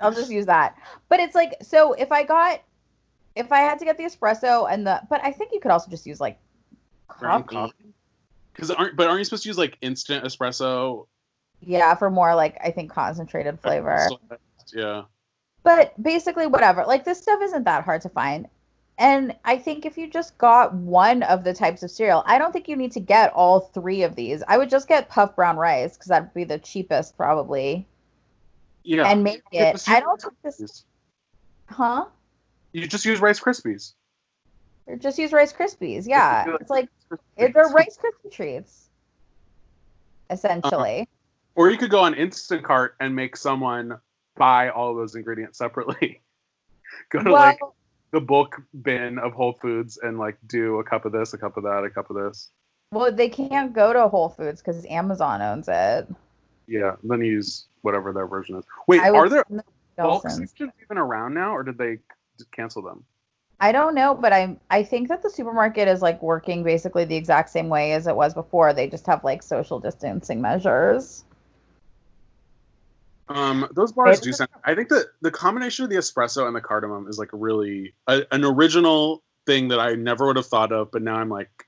[0.00, 0.76] I'll just use that.
[1.08, 2.62] But it's like so if I got
[3.34, 5.90] if I had to get the espresso and the but I think you could also
[5.90, 6.38] just use like
[7.08, 7.56] coffee.
[7.56, 7.94] coffee.
[8.52, 11.06] Because aren't but aren't you supposed to use like instant espresso?
[11.60, 14.08] Yeah, for more like I think concentrated flavor.
[14.74, 15.04] Yeah.
[15.62, 16.84] But basically whatever.
[16.84, 18.48] Like this stuff isn't that hard to find.
[18.98, 22.52] And I think if you just got one of the types of cereal, I don't
[22.52, 24.42] think you need to get all three of these.
[24.46, 27.86] I would just get puff brown rice because that'd be the cheapest probably.
[28.84, 29.10] Yeah.
[29.10, 29.88] And make it.
[29.88, 30.84] I don't think this
[31.66, 32.06] huh?
[32.72, 33.92] You just use Rice Krispies.
[34.86, 36.06] Or just use Rice Krispies.
[36.06, 36.56] Yeah.
[36.60, 36.88] It's like
[37.36, 38.88] it- they're Rice Krispie treats.
[40.30, 41.00] Essentially.
[41.00, 41.04] Uh-huh.
[41.54, 43.98] Or you could go on Instacart and make someone
[44.36, 46.22] buy all of those ingredients separately.
[47.10, 47.60] go to well, like
[48.10, 51.56] the bulk bin of Whole Foods and like do a cup of this, a cup
[51.56, 52.50] of that, a cup of this.
[52.90, 56.08] well, they can't go to Whole Foods because Amazon owns it.
[56.66, 58.64] Yeah, then use whatever their version is.
[58.86, 59.66] Wait, I are there send them
[59.98, 61.98] to bulk sections even around now, or did they
[62.52, 63.04] cancel them?
[63.62, 67.14] I don't know, but I I think that the supermarket is like working basically the
[67.14, 68.72] exact same way as it was before.
[68.74, 71.24] They just have like social distancing measures.
[73.28, 74.50] Um, those bars do sound.
[74.64, 78.22] I think that the combination of the espresso and the cardamom is like really a,
[78.32, 81.66] an original thing that I never would have thought of, but now I'm like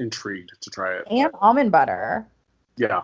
[0.00, 1.04] intrigued to try it.
[1.08, 2.26] And almond butter.
[2.76, 3.02] Yeah,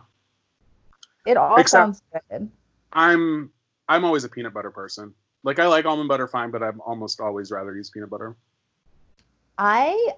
[1.24, 2.50] It all Except- sounds good.
[2.92, 3.50] I'm
[3.88, 5.14] I'm always a peanut butter person.
[5.44, 8.34] Like I like almond butter fine, but I'm almost always rather use peanut butter.
[9.58, 10.12] I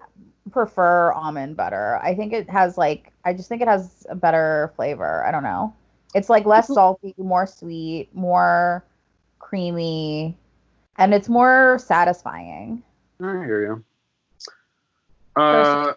[0.53, 1.99] prefer almond butter.
[2.03, 5.25] I think it has like I just think it has a better flavor.
[5.27, 5.75] I don't know.
[6.15, 8.85] It's like less salty, more sweet, more
[9.41, 10.39] creamy,
[10.97, 12.83] and it's more satisfying.
[13.21, 13.85] I hear you.
[15.35, 15.93] Uh,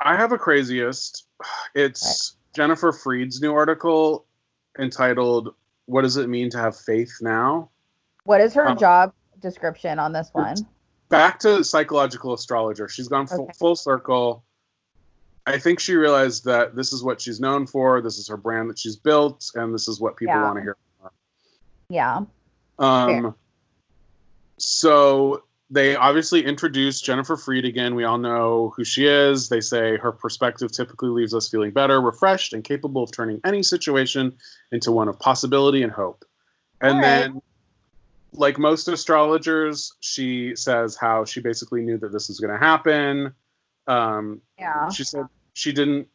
[0.00, 1.26] I have a craziest.
[1.74, 4.26] It's Jennifer Freed's new article
[4.78, 5.54] entitled
[5.86, 7.70] "What Does It Mean to Have Faith Now."
[8.24, 10.56] What is her Um, job description on this one?
[11.08, 12.88] back to psychological astrologer.
[12.88, 13.52] She's gone full, Okay.
[13.58, 14.44] full circle.
[15.46, 18.00] I think she realized that this is what she's known for.
[18.00, 20.44] This is her brand that she's built, and this is what people Yeah.
[20.44, 20.76] want to hear.
[21.90, 22.20] Yeah.
[22.78, 23.34] Um,
[24.56, 27.94] so they obviously introduced Jennifer Freed again.
[27.94, 29.50] We all know who she is.
[29.50, 33.62] They say her perspective typically leaves us feeling better, refreshed, and capable of turning any
[33.62, 34.38] situation
[34.70, 36.24] into one of possibility and hope.
[36.80, 37.02] And right.
[37.02, 37.42] then,
[38.32, 43.34] like most astrologers, she says how she basically knew that this was going to happen.
[43.86, 44.88] Um, Yeah.
[44.90, 46.08] she said she didn't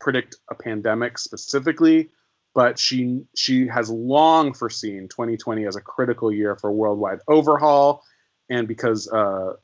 [0.00, 2.10] predict a pandemic specifically,
[2.54, 8.02] but she she has long foreseen 2020 as a critical year for worldwide overhaul,
[8.48, 9.54] and because uh,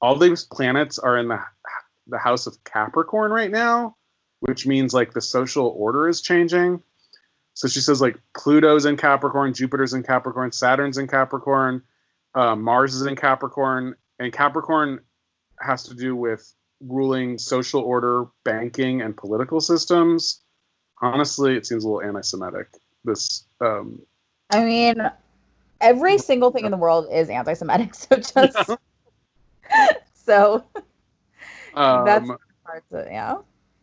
[0.00, 1.40] all these planets are in the
[2.06, 3.96] the house of Capricorn right now,
[4.40, 6.82] which means like the social order is changing.
[7.60, 11.82] So she says like Pluto's in Capricorn, Jupiter's in Capricorn, Saturn's in Capricorn,
[12.34, 15.00] uh, Mars is in Capricorn, and Capricorn
[15.60, 20.40] has to do with ruling social order, banking, and political systems.
[21.02, 22.68] Honestly, it seems a little anti-Semitic.
[23.04, 24.00] This, um,
[24.48, 24.96] I mean,
[25.82, 27.94] every single thing in the world is anti-Semitic.
[27.94, 28.70] So just
[30.14, 30.64] so
[31.74, 33.36] um, That's- hard to yeah.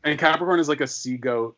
[0.03, 1.55] and Capricorn is like a sea goat.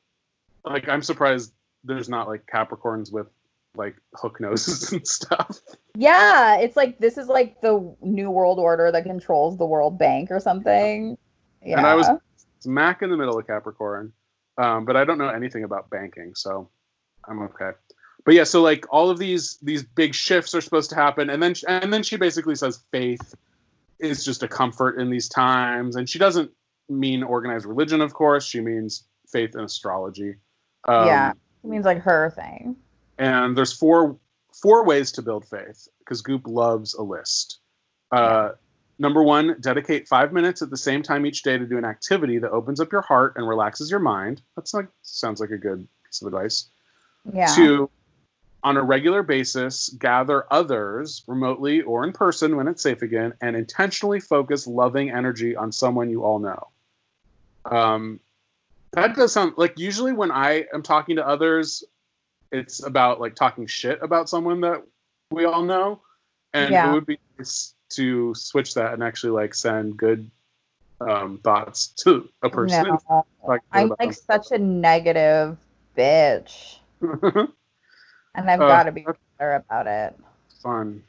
[0.66, 1.54] Like I'm surprised
[1.84, 3.28] there's not like Capricorns with
[3.76, 5.60] like hook noses and stuff.
[5.96, 10.32] Yeah, it's like this is like the new world order that controls the World Bank
[10.32, 11.18] or something.
[11.64, 11.78] Yeah.
[11.78, 12.08] And I was
[12.60, 14.14] smack in the middle of Capricorn,
[14.58, 16.70] um, but I don't know anything about banking, so
[17.28, 17.72] I'm okay.
[18.26, 21.42] But yeah, so like all of these these big shifts are supposed to happen, and
[21.42, 23.36] then and then she basically says faith
[24.00, 26.52] is just a comfort in these times, and she doesn't
[26.90, 28.46] mean organized religion, of course.
[28.46, 30.36] She means faith in astrology.
[30.88, 31.34] Um, yeah.
[31.64, 32.76] It means like her thing.
[33.18, 34.18] and there's four
[34.62, 37.60] four ways to build faith because goop loves a list.
[38.12, 38.52] Uh,
[38.98, 42.40] number one dedicate five minutes at the same time each day to do an activity
[42.40, 44.42] that opens up your heart and relaxes your mind.
[44.56, 46.68] That's like sounds like a good piece of advice.
[47.32, 47.54] Yeah.
[47.56, 47.90] two
[48.64, 53.56] on a regular basis gather others remotely or in person when it's safe again and
[53.56, 56.68] intentionally focus loving energy on someone you all know.
[57.66, 58.20] Um,
[58.94, 61.84] that does sound like usually when i am talking to others
[62.52, 64.82] it's about like talking shit about someone that
[65.32, 66.02] we all know
[66.54, 66.90] and Yeah.
[66.90, 70.30] it would be nice to switch that and actually like send good
[71.02, 73.26] um, thoughts to a person No.
[73.72, 74.12] I'm like them.
[74.12, 75.58] such a negative
[75.98, 76.78] bitch.
[78.36, 79.06] And I've Uh, got to be
[79.38, 80.16] better about it.
[80.62, 81.04] fun.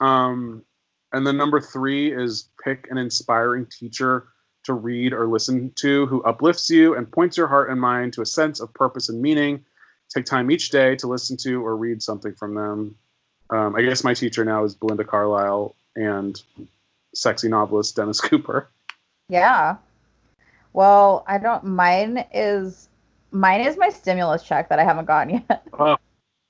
[0.00, 0.64] Um,
[1.12, 4.28] and then number three is pick an inspiring teacher
[4.66, 8.22] to read or listen to who uplifts you and points your heart and mind to
[8.22, 9.64] a sense of purpose and meaning.
[10.08, 12.96] Take time each day to listen to or read something from them.
[13.50, 16.40] Um, I guess my teacher now is Belinda Carlisle and
[17.14, 18.68] sexy novelist Dennis Cooper.
[19.28, 19.76] Yeah.
[20.72, 21.64] Well, I don't.
[21.64, 22.88] Mine is
[23.32, 25.66] mine is my stimulus check that I haven't gotten yet.
[25.78, 25.96] Oh,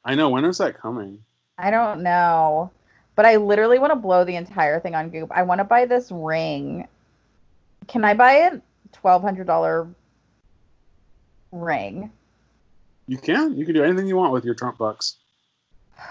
[0.04, 0.30] I know.
[0.30, 1.22] When is that coming?
[1.58, 2.70] I don't know,
[3.14, 5.30] but I literally want to blow the entire thing on Goop.
[5.32, 6.86] I want to buy this ring.
[7.88, 8.60] Can I buy a
[8.92, 9.88] twelve hundred dollar
[11.52, 12.10] ring?
[13.06, 13.56] You can.
[13.56, 15.16] You can do anything you want with your Trump bucks.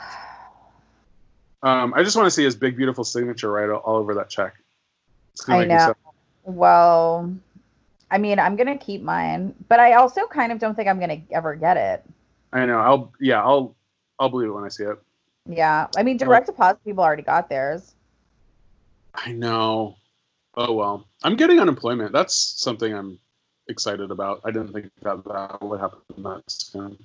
[1.63, 4.29] Um, I just want to see his big, beautiful signature right all, all over that
[4.29, 4.53] check.
[5.47, 5.95] I know.
[6.43, 7.35] Well,
[8.11, 11.23] I mean, I'm gonna keep mine, but I also kind of don't think I'm gonna
[11.31, 12.03] ever get it.
[12.53, 12.77] I know.
[12.77, 13.13] I'll.
[13.19, 13.41] Yeah.
[13.41, 13.75] I'll.
[14.19, 14.99] I'll believe it when I see it.
[15.49, 17.95] Yeah, I mean, direct deposit people already got theirs.
[19.15, 19.97] I know.
[20.55, 21.07] Oh well.
[21.23, 22.13] I'm getting unemployment.
[22.13, 23.19] That's something I'm
[23.67, 24.41] excited about.
[24.45, 26.97] I didn't think that that would happen that soon.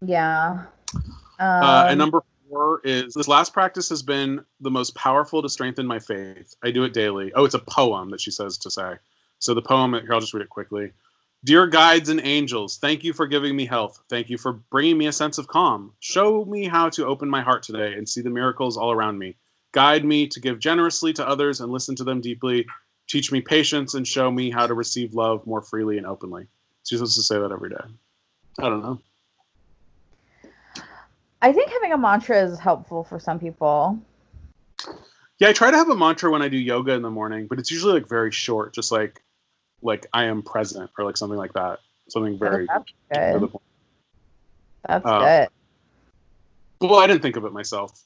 [0.00, 0.64] Yeah.
[0.94, 1.02] Um,
[1.40, 5.86] Uh, and number four is this last practice has been the most powerful to strengthen
[5.86, 6.54] my faith.
[6.62, 7.32] I do it daily.
[7.34, 8.94] Oh, it's a poem that she says to say.
[9.38, 10.92] So the poem, here, I'll just read it quickly.
[11.44, 14.00] Dear guides and angels, thank you for giving me health.
[14.10, 15.92] Thank you for bringing me a sense of calm.
[16.00, 19.36] Show me how to open my heart today and see the miracles all around me.
[19.72, 22.66] Guide me to give generously to others and listen to them deeply.
[23.08, 26.46] Teach me patience and show me how to receive love more freely and openly.
[26.84, 27.76] She's supposed to say that every day.
[28.58, 29.00] I don't know.
[31.40, 34.00] I think having a mantra is helpful for some people.
[35.38, 37.58] Yeah, I try to have a mantra when I do yoga in the morning, but
[37.58, 39.22] it's usually like very short, just like
[39.82, 41.78] like I am present or like something like that.
[42.08, 43.52] Something very That's good.
[44.86, 45.46] That's Uh,
[46.80, 46.88] good.
[46.88, 48.02] Well, I didn't think of it myself.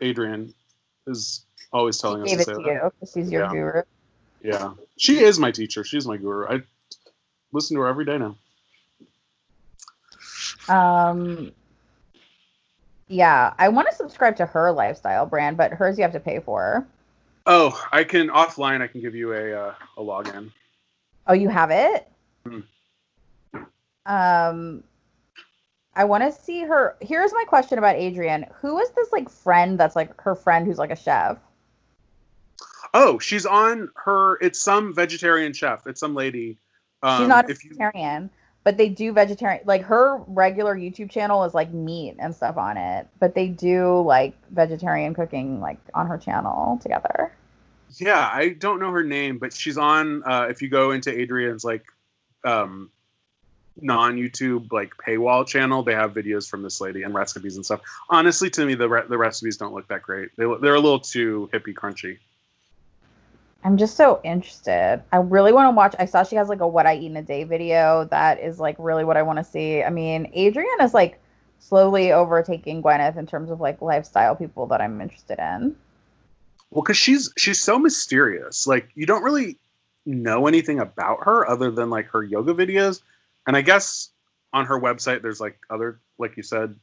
[0.00, 0.54] Adriene
[1.06, 2.92] is always telling She us to say to that.
[3.02, 3.50] you she's your Yeah.
[3.52, 3.82] guru.
[4.42, 4.72] Yeah.
[4.98, 5.84] She is my teacher.
[5.84, 6.46] She's my guru.
[6.48, 6.62] I
[7.52, 8.36] listen to her every day now.
[10.68, 11.52] Um,
[13.08, 16.40] yeah, I want to subscribe to her lifestyle brand, but hers you have to pay
[16.40, 16.86] for.
[17.46, 20.52] Oh, I can offline I can give you a uh, a login.
[21.26, 22.08] Oh, you have it?
[22.46, 22.60] Hmm.
[24.06, 24.84] Um,
[25.94, 26.96] I want to see her.
[27.00, 28.50] Here's my question about Adriene.
[28.60, 31.38] Who is this like friend that's like her friend who's like a chef?
[32.94, 35.86] Oh, she's on her it's some vegetarian chef.
[35.86, 36.58] It's some lady.
[37.02, 38.30] Um, She's not a if you vegetarian,
[38.64, 39.62] but they do vegetarian.
[39.66, 44.00] Like her regular YouTube channel is like meat and stuff on it, but they do
[44.02, 47.32] like vegetarian cooking like on her channel together.
[47.98, 50.22] Yeah, I don't know her name, but she's on.
[50.24, 51.84] Uh, if you go into Adriene's like
[52.44, 52.90] um,
[53.80, 57.80] non-YouTube like paywall channel, they have videos from this lady and recipes and stuff.
[58.10, 60.30] Honestly, to me, the re- the recipes don't look that great.
[60.36, 62.18] They look- they're a little too hippie crunchy.
[63.64, 65.02] I'm just so interested.
[65.12, 65.94] I really want to watch.
[65.98, 68.04] I saw she has like a what I eat in a day video.
[68.10, 69.82] That is like really what I want to see.
[69.82, 71.20] I mean, Adriene is like
[71.60, 75.76] slowly overtaking Gwyneth in terms of like lifestyle people that I'm interested in.
[76.70, 78.66] Well, because she's she's so mysterious.
[78.66, 79.58] Like you don't really
[80.04, 83.02] know anything about her other than like her yoga videos,
[83.46, 84.10] and I guess
[84.52, 86.74] on her website there's like other like you said,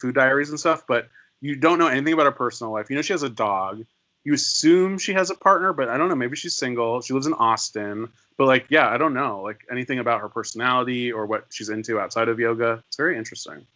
[0.00, 0.84] food diaries and stuff.
[0.86, 1.08] But
[1.40, 2.90] you don't know anything about her personal life.
[2.90, 3.84] You know she has a dog.
[4.24, 6.14] You assume she has a partner, but I don't know.
[6.14, 7.00] Maybe she's single.
[7.00, 8.08] She lives in Austin.
[8.36, 11.98] But like, yeah, I don't know like anything about her personality or what she's into
[12.00, 12.82] outside of yoga.
[12.86, 13.66] It's very interesting.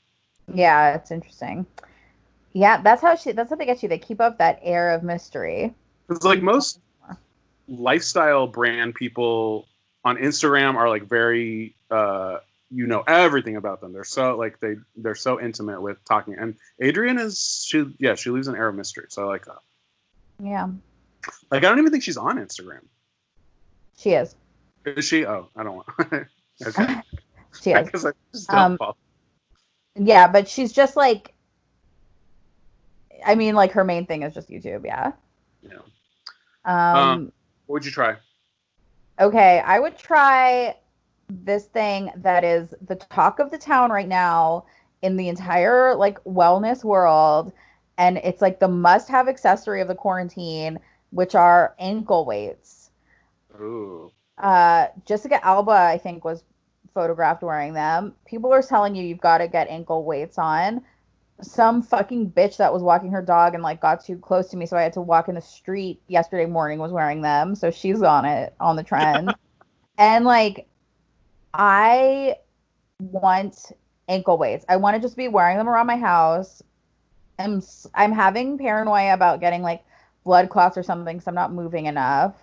[0.53, 1.67] Yeah, it's interesting.
[2.53, 3.33] Yeah, that's how she.
[3.33, 3.89] That's how they get you.
[3.89, 5.75] They keep up that air of mystery.
[6.09, 6.81] It's like most
[7.69, 9.67] lifestyle brand people
[10.07, 12.39] on Instagram are like very uh
[12.71, 13.93] you know everything about them.
[13.93, 16.35] They're so like they they're so intimate with talking.
[16.39, 19.07] And Adriene is she yeah, she leaves an air of mystery.
[19.09, 19.59] So I like that.
[20.43, 20.69] Yeah,
[21.51, 22.83] Like I don't even think she's on Instagram.
[23.99, 24.37] she is.
[24.85, 25.27] Is she?
[25.27, 25.89] Oh, I don't want
[26.67, 26.97] Okay.
[27.63, 28.05] She is.
[28.05, 28.93] I just don't Um.
[29.97, 31.33] Yeah, but she's just like.
[33.25, 34.85] I mean, like her main thing is just YouTube.
[34.85, 35.13] Yeah.
[35.63, 35.79] Yeah.
[36.65, 36.97] Um.
[36.99, 37.33] Um,
[37.67, 38.17] What would you try?
[39.21, 40.77] Okay, I would try
[41.29, 44.65] this thing that is the talk of the town right now
[45.03, 47.53] in the entire like wellness world
[47.99, 50.79] and it's like the must-have accessory of the quarantine
[51.11, 52.91] which are ankle weights.
[53.61, 54.13] Ooh.
[54.39, 56.45] Uh Jessica Alba I think was
[56.95, 58.15] photographed wearing them.
[58.25, 60.83] People are telling you you've got to get ankle weights on.
[61.43, 64.65] Some fucking bitch that was walking her dog and like got too close to me
[64.65, 67.55] so I had to walk in the street yesterday morning was wearing them.
[67.55, 69.35] So she's on it on the trend.
[69.99, 70.67] and like
[71.53, 72.37] I
[72.99, 73.73] want
[74.09, 74.65] ankle weights.
[74.69, 76.63] I want to just be wearing them around my house.
[77.39, 77.63] I'm
[77.95, 79.85] I'm having paranoia about getting like
[80.25, 82.35] blood clots or something because I'm not moving enough.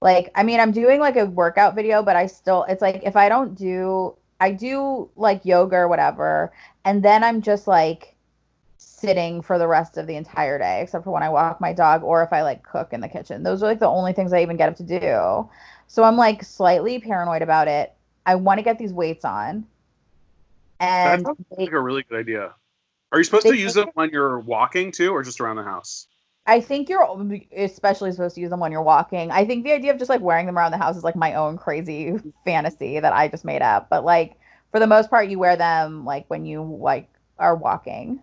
[0.00, 3.16] Like, I mean, I'm doing like a workout video, but I still, it's like if
[3.16, 6.52] I don't do, I do like yoga or whatever,
[6.84, 8.14] and then I'm just like
[8.76, 12.02] sitting for the rest of the entire day, except for when I walk my dog
[12.02, 13.42] or if I like cook in the kitchen.
[13.42, 15.48] Those are like the only things I even get up to do.
[15.86, 17.92] So I'm like slightly paranoid about it.
[18.26, 19.66] I want to get these weights on.
[20.80, 22.54] That sounds they- like a really good idea.
[23.10, 26.06] Are you supposed to use them when you're walking too, or just around the house?
[26.48, 27.06] I think you're
[27.54, 29.30] especially supposed to use them when you're walking.
[29.30, 31.34] I think the idea of just like wearing them around the house is like my
[31.34, 32.14] own crazy
[32.46, 33.90] fantasy that I just made up.
[33.90, 34.38] But like
[34.72, 38.22] for the most part, you wear them like when you like are walking.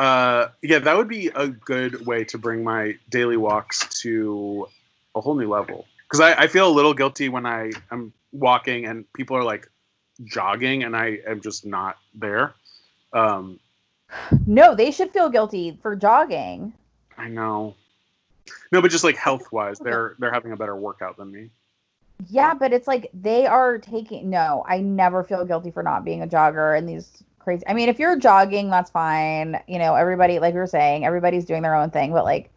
[0.00, 4.66] Uh, yeah, that would be a good way to bring my daily walks to
[5.14, 5.86] a whole new level.
[6.08, 9.70] Because I, I feel a little guilty when I am walking and people are like
[10.24, 12.54] jogging and I am just not there.
[13.12, 13.60] Um,
[14.46, 16.72] No, they should feel guilty for jogging.
[17.16, 17.74] I know.
[18.72, 21.50] No, but just like health wise, they're they're having a better workout than me.
[22.28, 24.30] Yeah, but it's like they are taking.
[24.30, 27.64] No, I never feel guilty for not being a jogger and these crazy.
[27.66, 29.60] I mean, if you're jogging, that's fine.
[29.66, 32.12] You know, everybody, like we were saying, everybody's doing their own thing.
[32.12, 32.50] But like,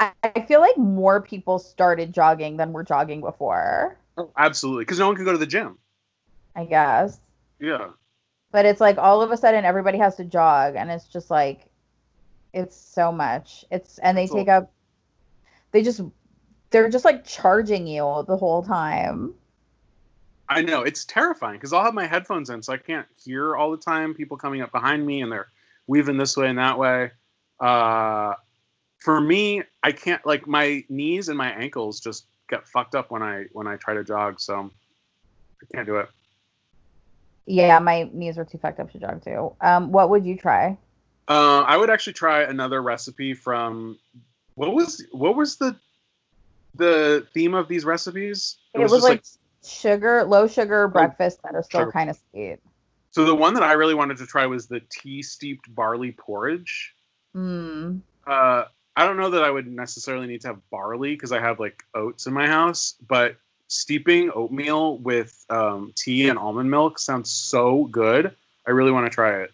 [0.00, 3.96] I, I feel like more people started jogging than were jogging before.
[4.16, 5.78] Oh, absolutely, because no one can go to the gym.
[6.56, 7.18] I guess.
[7.58, 7.88] Yeah.
[8.54, 11.66] But it's like all of a sudden everybody has to jog, and it's just like,
[12.52, 13.64] it's so much.
[13.72, 14.72] It's and they a- take up.
[15.72, 16.00] They just,
[16.70, 19.34] they're just like charging you the whole time.
[20.48, 23.72] I know it's terrifying because I'll have my headphones in, so I can't hear all
[23.72, 25.48] the time people coming up behind me and they're
[25.88, 27.10] weaving this way and that way.
[27.58, 28.34] Uh,
[28.98, 33.20] for me, I can't like my knees and my ankles just get fucked up when
[33.20, 34.70] I when I try to jog, so
[35.60, 36.08] I can't do it.
[37.46, 39.54] Yeah, my knees are too fucked up to jog too.
[39.60, 40.78] Um, what would you try?
[41.28, 43.98] Uh, I would actually try another recipe from
[44.54, 45.76] what was what was the
[46.74, 48.56] the theme of these recipes?
[48.74, 49.22] It, was, like,
[49.64, 52.58] sugar, low sugar breakfast that are still kind of sweet.
[53.12, 56.94] so the one that I really wanted to try was the tea steeped barley porridge.
[57.34, 58.00] Mm.
[58.26, 58.64] uh,
[58.96, 61.82] I don't know that I would necessarily need to have barley because I have like
[61.94, 63.36] oats in my house, but
[63.74, 68.34] steeping oatmeal with um, tea and almond milk sounds so good.
[68.66, 69.52] I really want to try it.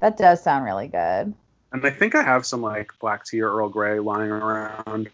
[0.00, 1.32] That does sound really good.
[1.72, 5.10] And I think I have some like black tea or Earl Grey lying around.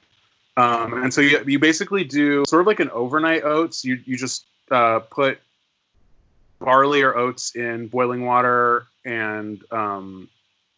[0.56, 3.84] Um, and so you, you basically do sort of like an overnight oats.
[3.84, 5.38] You, you just uh, put
[6.58, 10.28] barley or oats in boiling water and um,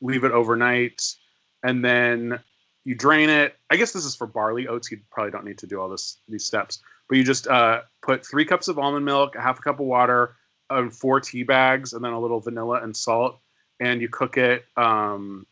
[0.02, 1.14] leave it overnight.
[1.62, 2.40] And then
[2.84, 3.56] you drain it.
[3.70, 4.90] I guess this is for barley oats.
[4.90, 6.80] You probably don't need to do all this these steps,
[7.11, 9.86] but you just uh, put three cups of almond milk, a half a cup of
[9.86, 10.36] water,
[10.70, 13.40] um, four tea bags, and then a little vanilla and salt,
[13.80, 15.44] and you cook it um,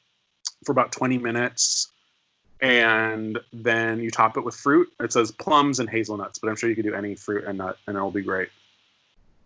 [0.64, 1.88] for about 20 minutes.
[2.60, 4.88] And then you top it with fruit.
[5.00, 7.76] It says plums and hazelnuts, but I'm sure you could do any fruit and nut,
[7.88, 8.48] and it'll be great.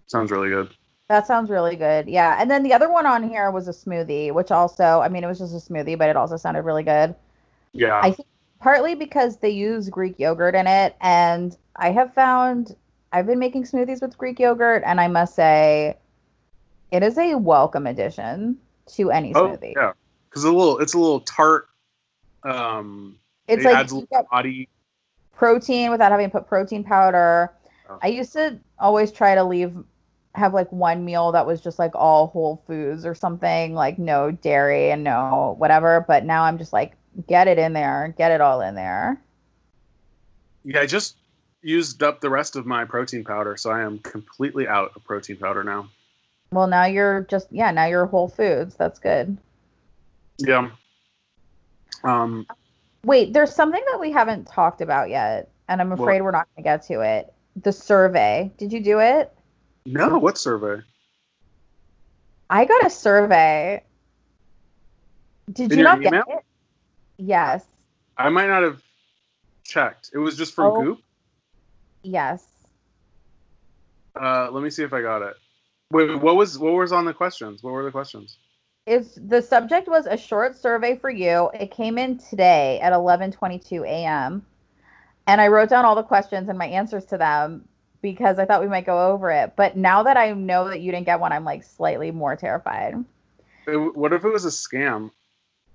[0.06, 0.68] Sounds really good.
[1.08, 2.08] That sounds really good.
[2.08, 2.36] Yeah.
[2.38, 5.26] And then the other one on here was a smoothie, which also, I mean, it
[5.26, 7.14] was just a smoothie, but it also sounded really good.
[7.72, 8.00] Yeah.
[8.02, 8.28] I think
[8.62, 12.76] partly because they use Greek yogurt in it, and I have found
[13.12, 15.98] I've been making smoothies with Greek yogurt, and I must say,
[16.92, 18.56] it is a welcome addition
[18.94, 19.74] to any oh, smoothie.
[19.76, 19.92] yeah.
[20.30, 21.68] Because a little, it's a little tart.
[22.44, 24.68] Um, It's it like adds a little body.
[25.34, 27.52] protein without having to put protein powder.
[27.90, 27.98] Oh.
[28.02, 29.76] I used to always try to leave
[30.34, 34.30] have like one meal that was just like all whole foods or something, like no
[34.30, 36.04] dairy and no whatever.
[36.08, 36.94] But now I'm just like,
[37.26, 39.20] get it in there, get it all in there.
[40.64, 41.16] Yeah, I just
[41.62, 45.36] used up the rest of my protein powder, so I am completely out of protein
[45.36, 45.88] powder now.
[46.50, 48.74] Well, now you're just yeah, now you're whole foods.
[48.74, 49.38] That's good.
[50.38, 50.70] Yeah.
[52.04, 52.46] Um,
[53.04, 56.62] Wait, there's something that we haven't talked about yet, and I'm afraid we're not going
[56.64, 57.32] to get to it.
[57.62, 58.52] The survey.
[58.56, 59.32] Did you do it?
[59.84, 60.82] no, what survey?
[62.48, 63.82] I got a survey.
[65.52, 66.24] Did In you not get it?
[67.16, 67.64] Yes.
[68.16, 68.82] I might not have
[69.64, 70.10] checked.
[70.12, 70.82] It was just from Oh.
[70.82, 70.98] Goop.
[72.02, 72.44] Yes.
[74.20, 75.34] Uh, let me see if I got it.
[75.90, 77.62] Wait, what was what was on the questions?
[77.62, 78.38] What were the questions?
[78.86, 81.50] It's the subject was a short survey for you.
[81.54, 84.44] It came in today at 11:22 a.m.
[85.26, 87.68] And I wrote down all the questions and my answers to them
[88.00, 89.54] because I thought we might go over it.
[89.54, 93.04] But now that I know that you didn't get one, I'm like slightly more terrified.
[93.68, 95.10] It- what if it was a scam?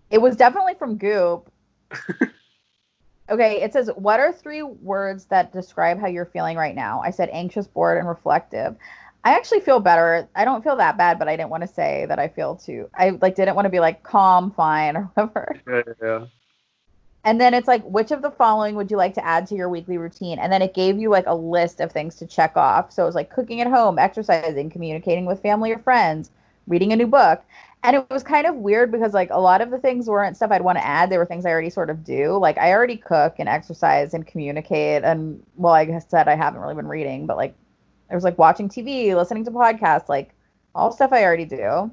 [0.09, 1.51] It was definitely from Goop.
[3.29, 7.01] okay, it says, What are three words that describe how you're feeling right now?
[7.01, 8.75] I said anxious, bored, and reflective.
[9.23, 10.27] I actually feel better.
[10.35, 12.89] I don't feel that bad, but I didn't want to say that I feel too.
[12.95, 15.61] I like didn't want to be like calm, fine, or whatever.
[15.67, 16.25] Yeah, yeah,
[17.27, 19.67] and then it's like, which of the following would you like to add to your
[19.67, 20.39] weekly routine?
[20.39, 22.93] And then it gave you like a list of things to check off.
[22.93, 26.31] So it was like cooking at home, exercising, communicating with family or friends,
[26.67, 27.43] reading a new book.
[27.87, 30.51] And it was kind of weird because like a lot of the things weren't stuff
[30.51, 31.09] I'd want to add.
[31.09, 32.37] They were things I already sort of do.
[32.37, 35.05] Like I already cook and exercise and communicate.
[35.05, 37.55] And well, like I said, I haven't really been reading, but like
[38.11, 40.31] it was like watching TV, listening to podcasts, like
[40.75, 41.89] all stuff I already do.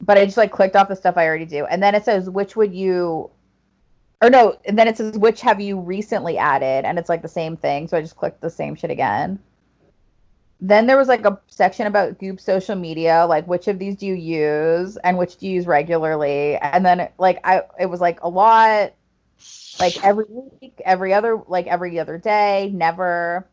[0.00, 1.64] But I just like clicked off the stuff I already do.
[1.64, 3.30] And then it says, which would you,
[4.22, 6.84] or no, and then it says, which have you recently added?
[6.84, 7.88] And it's like the same thing.
[7.88, 9.40] So I just clicked the same shit again.
[10.66, 14.06] Then there was like a section about Goop social media, like which of these do
[14.06, 16.56] you use and which do you use regularly?
[16.56, 18.94] And then like I, it was like a lot,
[19.78, 23.46] like every week, every other, like every other day, never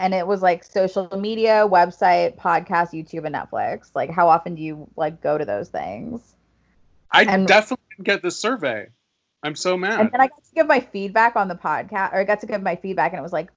[0.00, 3.90] and it was like social media, website, podcast, YouTube, and Netflix.
[3.94, 6.20] Like, how often do you like go to those things?
[7.12, 8.88] I And- definitely didn't get the survey.
[9.42, 10.00] I'm so mad.
[10.00, 12.46] And then I got to give my feedback on the podcast, or I got to
[12.46, 13.50] give my feedback, and it was like,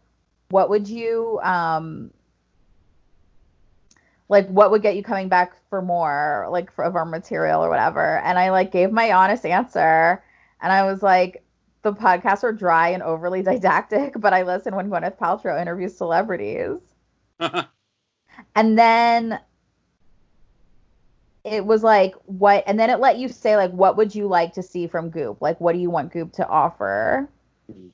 [0.54, 2.12] what would you, um,
[4.30, 7.70] like, what would get you coming back for more, like, for, of our material or
[7.70, 8.20] whatever?
[8.20, 10.24] And I like gave my honest answer,
[10.62, 11.44] and I was like,
[11.82, 16.80] the podcasts are dry and overly didactic, but I listen when Gwyneth Paltrow interviews celebrities.
[18.56, 19.40] and then
[21.44, 24.54] it was like what and then it let you say like what would you like
[24.54, 27.30] to see from goop like what do you want goop to offer
[27.70, 27.92] Mhm.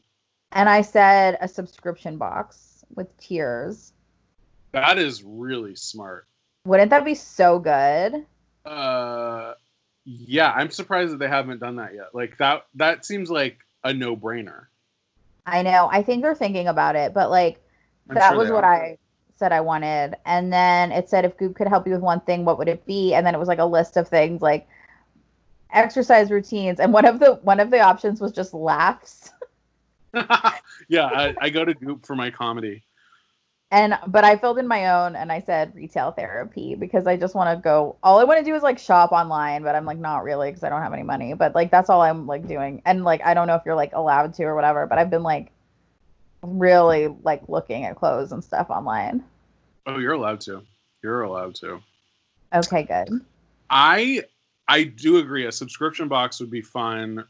[0.51, 3.93] And i said a subscription box with tiers
[4.71, 6.27] that is really smart.
[6.65, 8.25] wouldn't that be so good
[8.65, 9.53] Uh,
[10.05, 12.13] yeah, I'm surprised that they haven't done that yet.
[12.13, 14.65] Like that, that seems like a no-brainer.
[15.45, 17.59] i know i think they're thinking about it but like
[18.09, 18.73] I'm that sure was what are.
[18.73, 18.97] i
[19.37, 22.43] said i wanted and then it said if goop could help you with one thing
[22.43, 24.67] what would it be and then it was like a list of things like
[25.71, 29.31] exercise routines and one of the one of the options was just laughs
[30.87, 32.83] yeah, I, I go to Goop for my comedy.
[33.71, 37.35] And but I filled in my own and I said retail therapy because I just
[37.35, 37.97] want to go.
[38.01, 40.63] All I want to do is like shop online, but I'm like not really because
[40.63, 41.35] I don't have any money.
[41.35, 42.81] But like that's all I'm like doing.
[42.85, 45.21] And like I don't know if you're like allowed to or whatever, but I've been
[45.21, 45.51] like
[46.41, 49.23] really like looking at clothes and stuff online.
[49.85, 50.63] Oh, you're allowed to.
[51.03, 51.79] You're allowed to.
[52.53, 53.23] Okay, good.
[53.69, 54.23] I
[54.67, 55.45] I do agree.
[55.45, 57.23] A subscription box would be fun.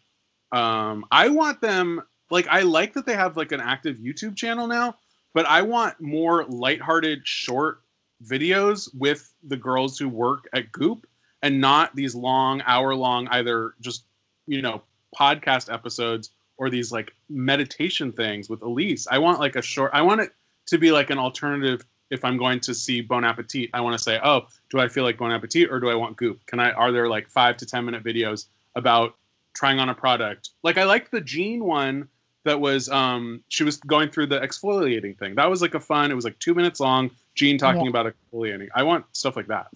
[0.53, 4.67] Um, I want them like I like that they have like an active YouTube channel
[4.67, 4.95] now,
[5.33, 7.81] but I want more lighthearted short
[8.23, 11.07] videos with the girls who work at Goop
[11.41, 14.03] and not these long hour long either just
[14.47, 14.81] you know
[15.17, 19.07] podcast episodes or these like meditation things with Elise.
[19.09, 20.31] I want like a short I want it
[20.67, 24.03] to be like an alternative if I'm going to see Bon Appetit, I want to
[24.03, 26.45] say, oh, do I feel like Bon Appetit or do I want Goop?
[26.45, 26.71] Can I?
[26.71, 29.15] Are there like five to ten minute videos about
[29.53, 30.49] trying on a product?
[30.63, 32.07] Like I liked the Jean one
[32.49, 35.35] that was um she was going through the exfoliating thing.
[35.35, 36.09] That was like a fun.
[36.11, 37.11] It was like two minutes long.
[37.35, 37.89] Jean talking Yeah.
[37.89, 38.69] about exfoliating.
[38.75, 39.67] I want stuff like that.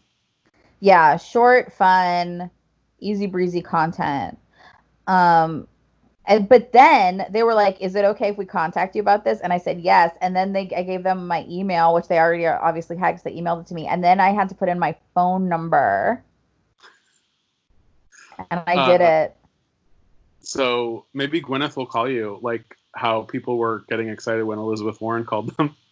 [0.79, 2.49] Yeah, short, fun,
[2.99, 4.39] easy breezy content.
[5.07, 5.67] Um
[6.25, 9.41] and but then they were like, "Is it okay if we contact you about this?"
[9.41, 10.15] And I said yes.
[10.21, 13.35] And then they I gave them my email, which they already obviously had because they
[13.39, 13.85] emailed it to me.
[13.87, 16.23] And then I had to put in my phone number,
[18.49, 19.35] and I did Uh, it.
[20.43, 25.25] So maybe Gwyneth will call you like how people were getting excited when Elizabeth Warren
[25.25, 25.75] called them.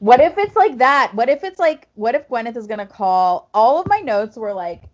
[0.00, 1.12] What if it's like that?
[1.14, 3.50] What if it's like, what if Gwyneth is gonna call?
[3.52, 4.84] All of my notes were like,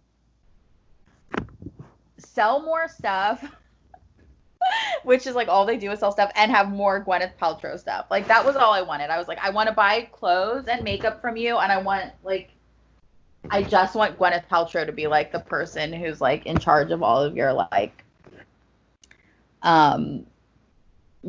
[2.16, 3.45] sell more stuff,
[5.05, 8.07] which is like all they do is sell stuff, and have more Gwyneth Paltrow stuff.
[8.11, 9.11] Like that was all I wanted.
[9.11, 12.11] I was like, I want to buy clothes and makeup from you, and I want
[12.22, 12.53] like,
[13.51, 17.03] I just want Gwyneth Paltrow to be like the person who's like in charge of
[17.03, 18.05] all of your like,
[19.62, 20.26] um,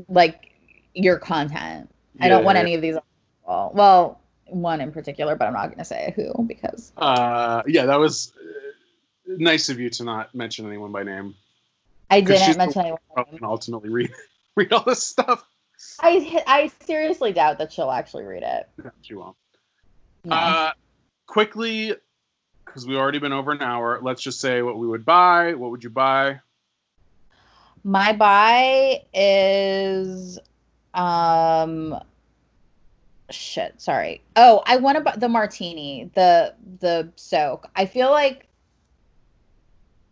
[0.10, 0.52] like
[0.94, 1.90] your content.
[2.20, 2.62] I don't want Yeah.
[2.62, 2.96] any of these.
[3.48, 7.86] Well, well, one in particular, but I'm not going to say who because Uh, yeah,
[7.86, 11.36] that was uh, nice of you to not mention anyone by name.
[12.10, 13.00] I didn't mention anyone.
[13.16, 14.12] And ultimately read
[14.56, 15.46] read all this stuff.
[16.00, 18.70] I I seriously doubt that she'll actually read it.
[18.84, 19.36] No, she won't.
[20.24, 20.36] No.
[20.36, 20.72] Uh,
[21.28, 21.96] quickly,
[22.76, 24.02] because we've already been over an hour.
[24.02, 25.54] Let's just say what we would buy.
[25.54, 26.42] What would you buy?
[27.86, 30.38] My buy is
[30.94, 31.98] um
[33.30, 34.24] shit, sorry.
[34.36, 37.70] Oh, I want to buy the martini, the the soak.
[37.78, 38.46] I feel like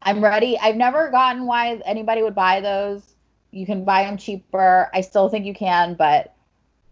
[0.02, 0.58] I'm ready.
[0.58, 3.04] I've never gotten why anybody would buy those.
[3.52, 4.90] You can buy them cheaper.
[4.94, 6.34] I still think you can, but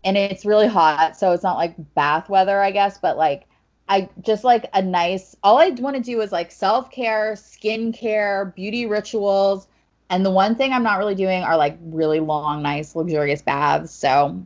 [0.04, 3.46] and it's really hot, so it's not like bath weather, I guess, but like
[3.90, 5.36] I just like a nice.
[5.44, 9.68] All I want to do is like self care, skin care, beauty rituals,
[10.10, 13.92] and the one thing I'm not really doing are like really long, nice, luxurious baths.
[13.92, 14.42] So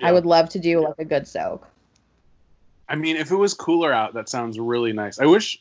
[0.00, 0.08] Yeah.
[0.08, 1.66] I would love to do like a good soak.
[2.88, 5.18] I mean, if it was cooler out, that sounds really nice.
[5.18, 5.60] I wish.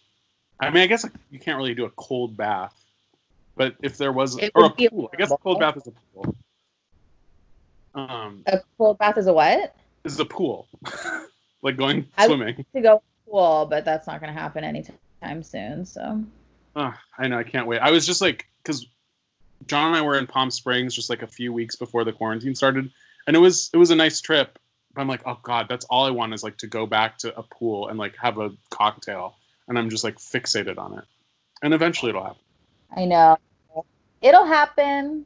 [0.59, 2.73] I mean, I guess you can't really do a cold bath,
[3.55, 5.91] but if there was, It or a pool, I guess a cold bath is a
[6.13, 6.35] pool.
[7.95, 9.75] Um, A cold bath is a what?
[10.03, 10.67] is a pool,
[11.61, 12.65] like going swimming.
[12.75, 13.01] To go
[13.33, 15.85] pool, but that's not going to happen anytime soon.
[15.85, 16.23] So
[16.75, 17.79] Ugh, I know, I can't wait.
[17.79, 18.85] I was just like, because
[19.67, 22.55] John and I were in Palm Springs just like a few weeks before the quarantine
[22.55, 22.91] started,
[23.25, 24.59] and it was it was a nice trip.
[24.93, 27.35] But I'm like, oh god, that's all I want is like to go back to
[27.35, 29.35] a pool and like have a cocktail,
[29.67, 31.05] and I'm just like fixated on it.
[31.61, 32.41] And eventually it'll happen.
[32.95, 33.37] I know
[34.21, 35.25] it'll happen.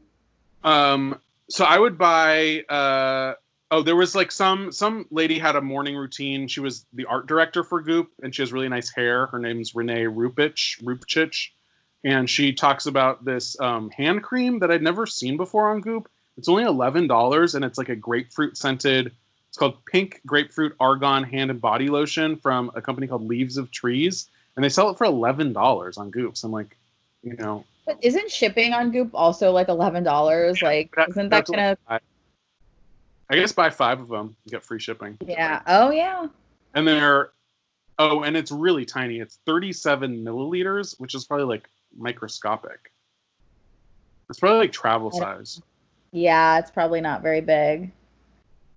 [0.63, 2.63] Um, so I would buy.
[2.69, 3.33] Uh,
[3.71, 6.47] oh, there was like some some lady had a morning routine.
[6.47, 9.27] She was the art director for Goop, and she has really nice hair.
[9.27, 11.49] Her name's Renee Rupich, Rupchich,
[12.03, 16.09] and she talks about this um, hand cream that I'd never seen before on Goop.
[16.37, 19.11] It's only eleven dollars, and it's like a grapefruit scented.
[19.49, 23.71] It's called Pink Grapefruit Argan Hand and Body Lotion from a company called Leaves of
[23.71, 26.37] Trees, and they sell it for eleven dollars on Goop.
[26.37, 26.77] So I'm like,
[27.23, 30.61] you know, But isn't shipping on Goop also like eleven dollars?
[30.61, 31.77] Like, that- isn't that gonna?
[31.87, 31.99] I-
[33.29, 35.17] I guess buy five of them, you get free shipping.
[35.25, 35.61] Yeah.
[35.67, 36.27] Oh yeah.
[36.73, 37.31] And they're
[37.99, 39.19] oh, and it's really tiny.
[39.19, 41.67] It's 37 milliliters, which is probably like
[41.97, 42.91] microscopic.
[44.29, 45.61] It's probably like travel size.
[46.11, 47.91] Yeah, it's probably not very big.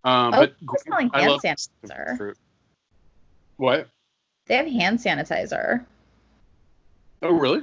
[0.04, 2.16] Um, Oh, but they're selling hand sanitizer.
[2.16, 2.38] fruit.
[3.56, 3.88] What?
[4.46, 5.84] They have hand sanitizer.
[7.22, 7.62] Oh, really?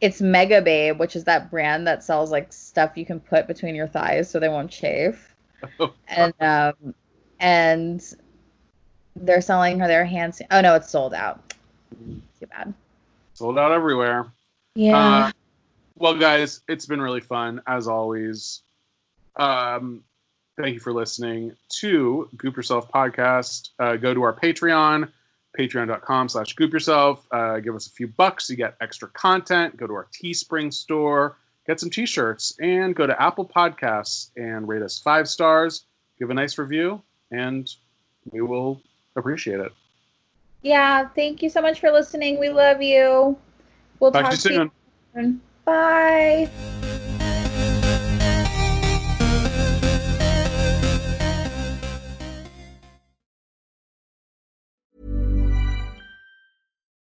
[0.00, 3.86] It's Megababe, which is that brand that sells like stuff you can put between your
[3.86, 5.34] thighs so they won't chafe.
[6.08, 6.94] And um
[7.40, 8.02] and
[9.14, 10.40] they're selling her their hands.
[10.50, 11.54] Oh no, it's sold out.
[12.40, 12.74] Too bad.
[13.34, 14.26] sold out everywhere.
[14.74, 15.26] Yeah.
[15.26, 15.30] Uh,
[15.96, 18.60] well, guys, it's been really fun as always.
[19.36, 20.02] Um,
[20.58, 23.70] thank you for listening to Goop Yourself podcast.
[23.78, 25.10] Uh, go to our Patreon,
[25.58, 27.26] patreon.com slash goop yourself.
[27.30, 28.50] Uh, give us a few bucks.
[28.50, 29.76] You get extra content.
[29.76, 34.82] Go to our Teespring store, get some t-shirts, and go to Apple Podcasts and rate
[34.82, 35.86] us five stars.
[36.18, 37.68] Give a nice review, and
[38.30, 38.80] we will
[39.16, 39.72] appreciate it.
[40.62, 42.38] yeah, thank you so much for listening.
[42.40, 43.36] We love you.
[44.00, 44.70] We'll Talk talk to you soon.
[45.14, 45.40] soon.
[45.64, 46.85] Bye.